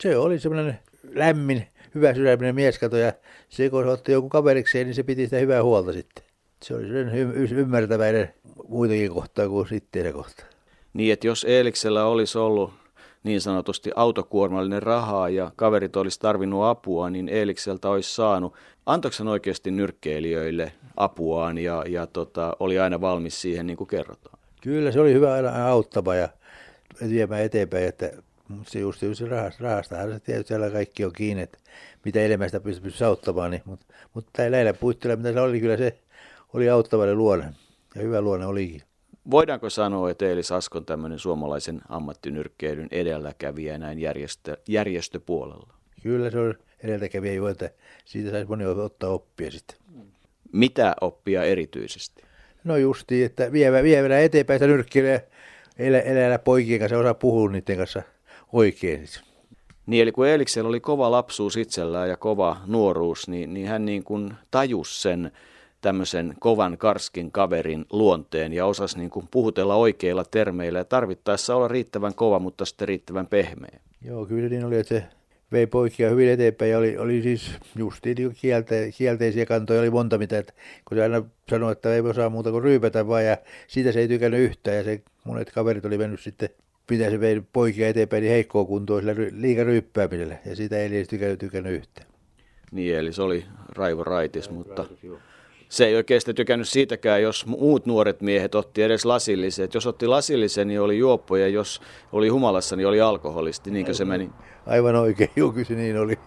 Se 0.00 0.16
oli 0.16 0.38
semmoinen 0.38 0.78
lämmin, 1.14 1.66
hyvä 1.94 2.14
sydäminen 2.14 2.54
mies, 2.54 2.78
kato, 2.78 2.96
ja 2.96 3.12
se 3.48 3.70
kun 3.70 3.88
otti 3.88 4.12
joku 4.12 4.28
kaverikseen, 4.28 4.86
niin 4.86 4.94
se 4.94 5.02
piti 5.02 5.24
sitä 5.24 5.38
hyvää 5.38 5.62
huolta 5.62 5.92
sitten. 5.92 6.24
Se 6.62 6.74
oli 6.74 6.88
sen 6.88 7.14
y- 7.14 7.60
ymmärtäväinen 7.60 8.34
muitakin 8.68 9.10
kohtaa 9.10 9.48
kuin 9.48 9.68
sitten 9.68 10.12
kohtaa. 10.12 10.46
Niin, 10.94 11.12
että 11.12 11.26
jos 11.26 11.44
Eeliksellä 11.44 12.06
olisi 12.06 12.38
ollut 12.38 12.81
niin 13.22 13.40
sanotusti 13.40 13.90
autokuormallinen 13.96 14.82
rahaa 14.82 15.28
ja 15.28 15.50
kaverit 15.56 15.96
olisi 15.96 16.20
tarvinnut 16.20 16.64
apua, 16.64 17.10
niin 17.10 17.28
Eelikseltä 17.28 17.88
olisi 17.88 18.14
saanut. 18.14 18.54
Antoiko 18.86 19.30
oikeasti 19.30 19.70
nyrkkeilijöille 19.70 20.72
apuaan 20.96 21.58
ja, 21.58 21.84
ja 21.88 22.06
tota, 22.06 22.56
oli 22.60 22.78
aina 22.78 23.00
valmis 23.00 23.40
siihen, 23.40 23.66
niin 23.66 23.76
kuin 23.76 23.88
kerrotaan? 23.88 24.38
Kyllä, 24.60 24.92
se 24.92 25.00
oli 25.00 25.12
hyvä 25.12 25.32
aina 25.32 25.68
auttava 25.68 26.14
ja 26.14 26.28
viemään 27.08 27.42
eteenpäin, 27.42 27.84
että 27.84 28.10
se 28.66 28.78
just, 28.78 29.02
just 29.02 29.20
rahasta, 29.20 29.64
rahastahan 29.64 30.12
se 30.12 30.20
tietysti 30.20 30.48
siellä 30.48 30.70
kaikki 30.70 31.04
on 31.04 31.12
kiinni, 31.12 31.42
että 31.42 31.58
mitä 32.04 32.20
elämästä 32.20 32.60
pystyy 32.60 33.06
auttamaan, 33.06 33.50
niin, 33.50 33.62
mutta, 33.64 33.86
mutta 34.14 34.50
näillä 34.50 34.74
puitteilla, 34.74 35.16
mitä 35.16 35.32
se 35.32 35.40
oli, 35.40 35.60
kyllä 35.60 35.76
se 35.76 35.98
oli 36.52 36.70
auttavalle 36.70 37.14
luonne 37.14 37.54
ja 37.94 38.02
hyvä 38.02 38.20
luonne 38.20 38.46
olikin. 38.46 38.82
Voidaanko 39.30 39.70
sanoa, 39.70 40.10
että 40.10 40.26
Eelis 40.26 40.52
Askon 40.52 40.84
tämmöinen 40.84 41.18
suomalaisen 41.18 41.82
ammattinyrkkeilyn 41.88 42.88
edelläkävijä 42.90 43.78
näin 43.78 43.98
järjestö, 43.98 44.56
järjestöpuolella? 44.68 45.74
Kyllä 46.02 46.30
se 46.30 46.38
on 46.38 46.54
edelläkävijä 46.84 47.32
jo, 47.32 47.48
että 47.48 47.70
siitä 48.04 48.30
saisi 48.30 48.48
moni 48.48 48.64
ottaa 48.64 49.10
oppia 49.10 49.50
sitten. 49.50 49.76
Mitä 50.52 50.94
oppia 51.00 51.44
erityisesti? 51.44 52.22
No 52.64 52.76
justi, 52.76 53.24
että 53.24 53.52
vievä, 53.52 53.82
vievänä 53.82 54.18
eteenpäin 54.18 54.58
sitä 54.58 54.66
nyrkkeilyä 54.66 55.20
elä, 55.78 56.00
elää 56.00 56.38
poikien 56.38 56.80
kanssa, 56.80 56.98
osaa 56.98 57.14
puhua 57.14 57.50
niiden 57.50 57.76
kanssa 57.76 58.02
oikein. 58.52 59.04
Niin, 59.86 60.02
eli 60.02 60.12
kun 60.12 60.26
Eeliksellä 60.26 60.68
oli 60.68 60.80
kova 60.80 61.10
lapsuus 61.10 61.56
itsellään 61.56 62.08
ja 62.08 62.16
kova 62.16 62.56
nuoruus, 62.66 63.28
niin, 63.28 63.54
niin 63.54 63.68
hän 63.68 63.84
niin 63.84 64.04
kuin 64.04 64.34
tajusi 64.50 65.02
sen 65.02 65.32
tämmöisen 65.82 66.34
kovan 66.40 66.78
karskin 66.78 67.32
kaverin 67.32 67.84
luonteen 67.92 68.52
ja 68.52 68.66
osasi 68.66 68.98
niin 68.98 69.10
kuin 69.10 69.28
puhutella 69.30 69.74
oikeilla 69.74 70.24
termeillä 70.24 70.78
ja 70.78 70.84
tarvittaessa 70.84 71.56
olla 71.56 71.68
riittävän 71.68 72.14
kova, 72.14 72.38
mutta 72.38 72.64
sitten 72.64 72.88
riittävän 72.88 73.26
pehmeä. 73.26 73.80
Joo, 74.04 74.26
kyllä 74.26 74.48
niin 74.48 74.64
oli, 74.64 74.78
että 74.78 74.94
se 74.94 75.04
vei 75.52 75.66
poikia 75.66 76.10
hyvin 76.10 76.28
eteenpäin 76.28 76.70
ja 76.70 76.78
oli, 76.78 76.98
oli 76.98 77.22
siis 77.22 77.50
justiin 77.76 78.16
niin 78.16 78.34
kielte, 78.40 78.90
kielteisiä 78.96 79.46
kantoja, 79.46 79.80
oli 79.80 79.90
monta 79.90 80.18
mitä, 80.18 80.38
että 80.38 80.52
kun 80.88 80.96
se 80.96 81.02
aina 81.02 81.24
sanoi, 81.50 81.72
että 81.72 81.94
ei 81.94 82.00
osaa 82.00 82.30
muuta 82.30 82.50
kuin 82.50 82.62
ryypätä 82.62 83.08
vaan 83.08 83.24
ja 83.24 83.36
siitä 83.66 83.92
se 83.92 84.00
ei 84.00 84.08
tykännyt 84.08 84.40
yhtään 84.40 84.76
ja 84.76 84.84
se 84.84 85.02
monet 85.24 85.52
kaverit 85.52 85.84
oli 85.84 85.98
mennyt 85.98 86.20
sitten 86.20 86.48
mitä 86.90 87.10
se 87.10 87.20
vei 87.20 87.42
poikia 87.52 87.88
eteenpäin 87.88 88.20
niin 88.20 88.32
heikkoa 88.32 88.64
kuntoa 88.64 89.00
sillä 89.00 89.14
liikaryyppäämisellä 89.32 90.36
ja 90.46 90.56
siitä 90.56 90.78
ei 90.78 90.86
edes 90.86 91.08
tykännyt, 91.08 91.38
tykännyt 91.38 91.72
yhtään. 91.72 92.06
Niin, 92.72 92.96
eli 92.96 93.12
se 93.12 93.22
oli 93.22 93.44
Raivo 93.68 94.04
Raitis, 94.04 94.50
mutta 94.50 94.86
se 95.72 95.86
ei 95.86 95.96
oikein 95.96 96.20
tykännyt 96.34 96.68
siitäkään, 96.68 97.22
jos 97.22 97.46
muut 97.46 97.86
nuoret 97.86 98.20
miehet 98.20 98.54
otti 98.54 98.82
edes 98.82 99.04
lasillisen. 99.04 99.64
Et 99.64 99.74
jos 99.74 99.86
otti 99.86 100.06
lasillisen, 100.06 100.68
niin 100.68 100.80
oli 100.80 100.98
juoppo, 100.98 101.36
ja 101.36 101.48
jos 101.48 101.80
oli 102.12 102.28
humalassa, 102.28 102.76
niin 102.76 102.86
oli 102.86 103.00
alkoholisti. 103.00 103.70
Niinkö 103.70 103.94
se 103.94 104.04
meni? 104.04 104.30
Aivan 104.66 104.96
oikein, 104.96 105.30
joo, 105.36 105.54
se 105.68 105.74
niin 105.74 105.98
oli. 105.98 106.18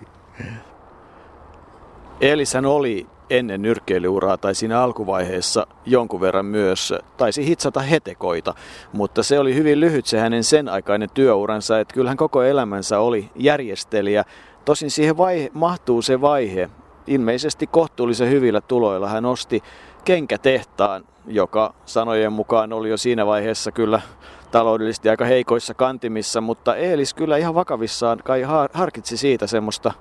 Elisän 2.22 2.66
oli 2.66 3.08
ennen 3.30 3.62
nyrkkeilyuraa 3.62 4.38
tai 4.38 4.56
siinä 4.56 4.82
alkuvaiheessa 4.82 5.68
jonkun 5.86 6.22
verran 6.22 6.46
myös 6.46 6.94
taisi 7.18 7.46
hitsata 7.46 7.80
hetekoita, 7.80 8.54
mutta 8.94 9.24
se 9.24 9.40
oli 9.40 9.56
hyvin 9.56 9.80
lyhyt 9.80 10.06
se 10.06 10.20
hänen 10.20 10.44
sen 10.44 10.70
aikainen 10.70 11.10
työuransa, 11.14 11.80
että 11.80 11.94
kyllähän 11.94 12.18
koko 12.18 12.44
elämänsä 12.44 13.00
oli 13.00 13.30
järjestelijä. 13.36 14.24
Tosin 14.66 14.92
siihen 14.92 15.18
vaihe, 15.18 15.50
mahtuu 15.54 16.02
se 16.02 16.22
vaihe, 16.22 16.70
ilmeisesti 17.08 17.68
kohtuullisen 17.68 18.30
hyvillä 18.30 18.62
tuloilla 18.62 19.10
hän 19.10 19.26
osti 19.26 19.64
kenkätehtaan, 20.06 21.06
joka 21.28 21.74
sanojen 21.86 22.34
mukaan 22.34 22.74
oli 22.74 22.90
jo 22.90 22.98
siinä 22.98 23.26
vaiheessa 23.26 23.72
kyllä 23.72 24.02
taloudellisesti 24.52 25.10
aika 25.10 25.26
heikoissa 25.26 25.74
kantimissa, 25.74 26.42
mutta 26.42 26.76
Eelis 26.76 27.14
kyllä 27.14 27.38
ihan 27.38 27.56
vakavissaan 27.56 28.20
kai 28.24 28.42
harkitsi 28.74 29.18
siitä 29.18 29.48
semmoista 29.48 29.92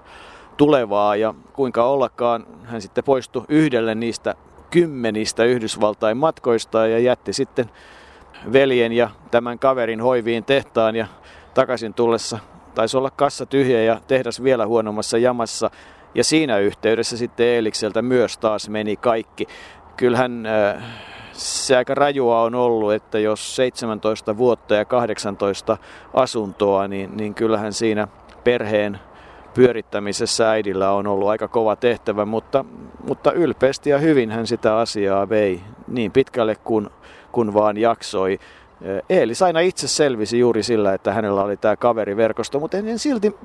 tulevaa 0.57 1.17
ja 1.17 1.35
kuinka 1.53 1.85
ollakaan 1.85 2.47
hän 2.65 2.83
sitten 2.83 3.05
poistui 3.05 3.45
yhdelle 3.49 3.95
niistä 3.95 4.35
kymmenistä 4.71 5.45
Yhdysvaltain 5.45 6.17
matkoista 6.17 6.87
ja 6.87 6.99
jätti 6.99 7.33
sitten 7.33 7.71
veljen 8.53 8.93
ja 8.93 9.11
tämän 9.31 9.59
kaverin 9.59 10.01
hoiviin 10.01 10.45
tehtaan 10.45 10.97
ja 10.97 11.07
takaisin 11.55 11.95
tullessa 11.95 12.39
taisi 12.75 12.97
olla 12.97 13.11
kassa 13.11 13.47
tyhjä 13.47 13.83
ja 13.83 14.01
tehdas 14.07 14.43
vielä 14.43 14.67
huonommassa 14.67 15.19
jamassa. 15.19 15.71
Ja 16.15 16.25
siinä 16.25 16.59
yhteydessä 16.59 17.17
sitten 17.17 17.47
Eelikseltä 17.47 18.03
myös 18.03 18.39
taas 18.39 18.69
meni 18.69 18.97
kaikki. 18.97 19.47
Kyllähän 19.97 20.47
äh, 20.47 20.83
se 21.33 21.77
aika 21.77 21.95
rajua 21.95 22.43
on 22.43 22.55
ollut, 22.55 22.93
että 22.93 23.19
jos 23.19 23.57
17 23.57 24.37
vuotta 24.37 24.75
ja 24.75 24.85
18 24.85 25.77
asuntoa, 26.15 26.89
niin, 26.89 27.17
niin 27.17 27.35
kyllähän 27.35 27.73
siinä 27.73 28.09
perheen 28.45 28.99
pyörittämisessä 29.55 30.51
äidillä 30.51 30.93
on 30.93 31.07
ollut 31.07 31.29
aika 31.29 31.49
kova 31.49 31.77
tehtävä, 31.77 32.25
mutta, 32.25 32.65
mutta 33.09 33.33
ylpeästi 33.33 33.91
ja 33.91 33.99
hyvin 33.99 34.31
hän 34.31 34.47
sitä 34.47 34.79
asiaa 34.79 35.29
vei 35.29 35.61
niin 35.89 36.13
pitkälle 36.13 36.57
kuin 36.65 36.91
kun 37.33 37.55
vaan 37.55 37.77
jaksoi. 37.77 38.39
Eelis 39.09 39.43
aina 39.43 39.61
itse 39.61 39.89
selvisi 39.89 40.39
juuri 40.39 40.63
sillä, 40.63 40.95
että 40.95 41.13
hänellä 41.13 41.43
oli 41.45 41.57
tämä 41.57 41.77
kaveriverkosto, 41.77 42.61
mutta 42.61 42.77
en 42.77 42.99
silti 42.99 43.37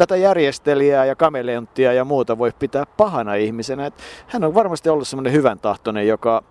tätä 0.00 0.16
järjestelijää 0.16 1.04
ja 1.04 1.16
kameleonttia 1.16 1.92
ja 1.92 2.04
muuta 2.04 2.38
voi 2.38 2.52
pitää 2.58 2.86
pahana 2.96 3.34
ihmisenä. 3.34 3.86
Että 3.86 4.02
hän 4.26 4.44
on 4.44 4.54
varmasti 4.54 4.88
ollut 4.88 5.08
semmoinen 5.08 5.32
hyvän 5.32 5.58
tahtoinen, 5.58 6.08
joka, 6.08 6.42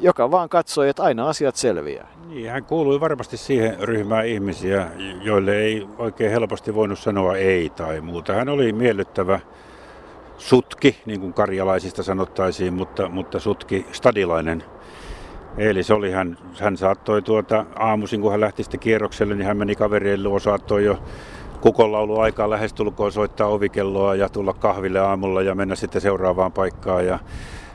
joka 0.00 0.30
vaan 0.30 0.48
katsoi, 0.48 0.88
että 0.88 1.02
aina 1.02 1.28
asiat 1.28 1.56
selviää. 1.56 2.08
Niin, 2.28 2.50
hän 2.50 2.64
kuului 2.64 3.00
varmasti 3.00 3.36
siihen 3.36 3.76
ryhmään 3.80 4.26
ihmisiä, 4.26 4.86
joille 5.22 5.56
ei 5.56 5.86
oikein 5.98 6.30
helposti 6.30 6.74
voinut 6.74 6.98
sanoa 6.98 7.36
ei 7.36 7.70
tai 7.70 8.00
muuta. 8.00 8.32
Hän 8.32 8.48
oli 8.48 8.72
miellyttävä 8.72 9.40
sutki, 10.38 10.96
niin 11.06 11.20
kuin 11.20 11.32
karjalaisista 11.32 12.02
sanottaisiin, 12.02 12.74
mutta, 12.74 13.08
mutta 13.08 13.40
sutki 13.40 13.86
stadilainen 13.92 14.64
Eli 15.58 15.82
se 15.82 15.94
oli, 15.94 16.10
hän, 16.10 16.38
hän 16.60 16.76
saattoi 16.76 17.22
tuota, 17.22 17.66
aamuisin, 17.76 18.20
kun 18.20 18.30
hän 18.30 18.40
lähti 18.40 18.62
sitten 18.62 18.80
kierrokselle, 18.80 19.34
niin 19.34 19.46
hän 19.46 19.56
meni 19.56 19.74
kaverien 19.74 20.22
luo, 20.22 20.38
saattoi 20.38 20.84
jo 20.84 21.02
kukonlaulu 21.60 22.20
aikaa 22.20 22.50
lähestulkoon 22.50 23.12
soittaa 23.12 23.48
ovikelloa 23.48 24.14
ja 24.14 24.28
tulla 24.28 24.52
kahville 24.52 25.00
aamulla 25.00 25.42
ja 25.42 25.54
mennä 25.54 25.74
sitten 25.74 26.00
seuraavaan 26.00 26.52
paikkaan. 26.52 27.06
Ja 27.06 27.18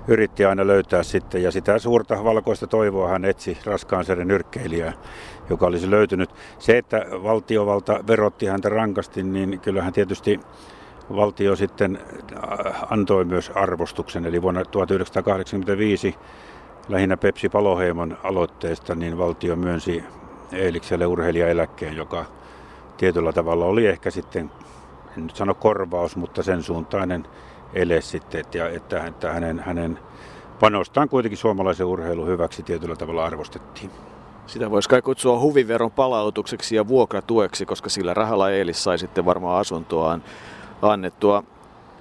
yritti 0.08 0.46
aina 0.46 0.68
löytää 0.68 1.04
sitten 1.04 1.44
ja 1.44 1.52
sitä 1.52 1.80
suurta 1.80 2.24
valkoista 2.24 2.68
toivoa 2.68 3.10
hän 3.10 3.26
etsi 3.26 3.58
raskaan 3.66 4.06
seren 4.06 4.28
nyrkkeilijää, 4.28 4.94
joka 5.50 5.66
olisi 5.66 5.92
löytynyt. 5.92 6.30
Se, 6.60 6.78
että 6.78 7.06
valtiovalta 7.24 8.04
verotti 8.08 8.46
häntä 8.46 8.70
rankasti, 8.70 9.24
niin 9.24 9.60
kyllähän 9.60 9.94
tietysti 9.94 10.40
valtio 11.16 11.56
sitten 11.56 12.00
äh, 12.34 12.84
antoi 12.90 13.26
myös 13.26 13.52
arvostuksen. 13.56 14.26
Eli 14.26 14.42
vuonna 14.42 14.66
1985 14.66 16.16
lähinnä 16.90 17.18
Pepsi 17.18 17.50
Paloheimon 17.50 18.18
aloitteesta, 18.24 18.96
niin 18.96 19.18
valtio 19.18 19.56
myönsi 19.56 20.04
Eelikselle 20.52 21.06
urheilijaeläkkeen, 21.06 21.96
joka 21.96 22.26
tietyllä 22.98 23.34
tavalla 23.34 23.66
oli 23.66 23.88
ehkä 23.88 24.12
sitten, 24.12 24.52
en 25.18 25.24
nyt 25.24 25.36
sano 25.36 25.54
korvaus, 25.54 26.16
mutta 26.16 26.44
sen 26.44 26.64
suuntainen 26.64 27.28
ele 27.74 28.02
sitten, 28.02 28.42
että, 28.42 28.70
että, 28.70 29.06
että 29.06 29.34
hänen, 29.34 29.60
hänen 29.60 30.00
panostaan 30.60 31.10
kuitenkin 31.10 31.38
suomalaisen 31.38 31.86
urheilun 31.86 32.28
hyväksi 32.28 32.64
tietyllä 32.64 32.96
tavalla 32.96 33.26
arvostettiin. 33.26 33.92
Sitä 34.48 34.72
voisi 34.72 34.90
kai 34.90 35.02
kutsua 35.02 35.40
huviveron 35.40 35.92
palautukseksi 35.92 36.76
ja 36.76 36.88
vuokratueksi, 36.88 37.66
koska 37.66 37.90
sillä 37.90 38.14
rahalla 38.14 38.52
Eelis 38.52 38.84
sai 38.84 38.98
sitten 38.98 39.26
varmaan 39.26 39.60
asuntoaan 39.60 40.24
annettua. 40.82 41.44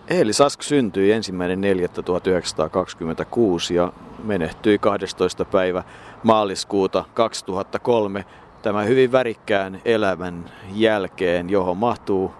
Eelis 0.09 0.41
Ask 0.41 0.63
syntyi 0.63 1.13
ensimmäinen 1.13 1.61
1926 2.05 3.75
ja 3.75 3.93
menehtyi 4.25 4.79
12. 4.79 5.45
päivä 5.45 5.85
maaliskuuta 6.23 7.05
2003 7.15 8.25
tämän 8.65 8.89
hyvin 8.89 9.13
värikkään 9.13 9.81
elämän 9.85 10.45
jälkeen, 10.75 11.51
johon 11.51 11.77
mahtuu 11.77 12.33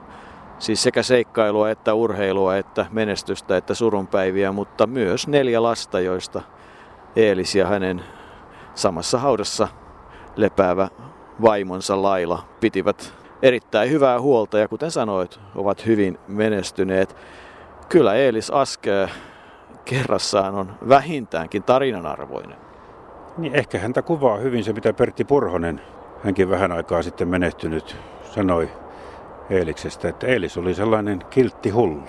siis 0.59 0.83
sekä 0.83 1.03
seikkailua 1.03 1.71
että 1.71 1.95
urheilua 1.95 2.57
että 2.57 2.87
menestystä 2.93 3.57
että 3.57 3.75
surunpäiviä, 3.75 4.53
mutta 4.53 4.87
myös 4.87 5.29
neljä 5.29 5.63
lasta, 5.63 6.01
joista 6.01 6.43
Eelis 7.17 7.55
ja 7.55 7.67
hänen 7.67 8.03
samassa 8.75 9.19
haudassa 9.19 9.69
lepäävä 10.37 10.89
vaimonsa 11.43 12.03
Laila 12.03 12.45
pitivät 12.61 13.15
erittäin 13.43 13.91
hyvää 13.91 14.21
huolta 14.21 14.59
ja 14.59 14.69
kuten 14.69 14.91
sanoit, 14.91 15.41
ovat 15.55 15.87
hyvin 15.87 16.19
menestyneet. 16.29 17.17
Kyllä 17.89 18.15
Eelis 18.15 18.51
Aske 18.51 19.09
kerrassaan 19.85 20.55
on 20.55 20.73
vähintäänkin 20.89 21.63
tarinanarvoinen. 21.63 22.57
Niin 23.39 23.55
ehkä 23.55 23.79
häntä 23.79 24.03
kuvaa 24.03 24.37
hyvin 24.37 24.65
se, 24.65 24.73
mitä 24.73 24.93
Pertti 24.93 25.25
Purhonen, 25.25 25.81
hänkin 26.25 26.51
vähän 26.51 26.73
aikaa 26.73 27.03
sitten 27.03 27.29
menehtynyt, 27.29 27.97
sanoi 28.35 28.71
Eeliksestä, 29.51 30.09
että 30.09 30.27
Eelis 30.27 30.59
oli 30.59 30.75
sellainen 30.75 31.21
kiltti 31.31 31.71
hullu. 31.71 32.03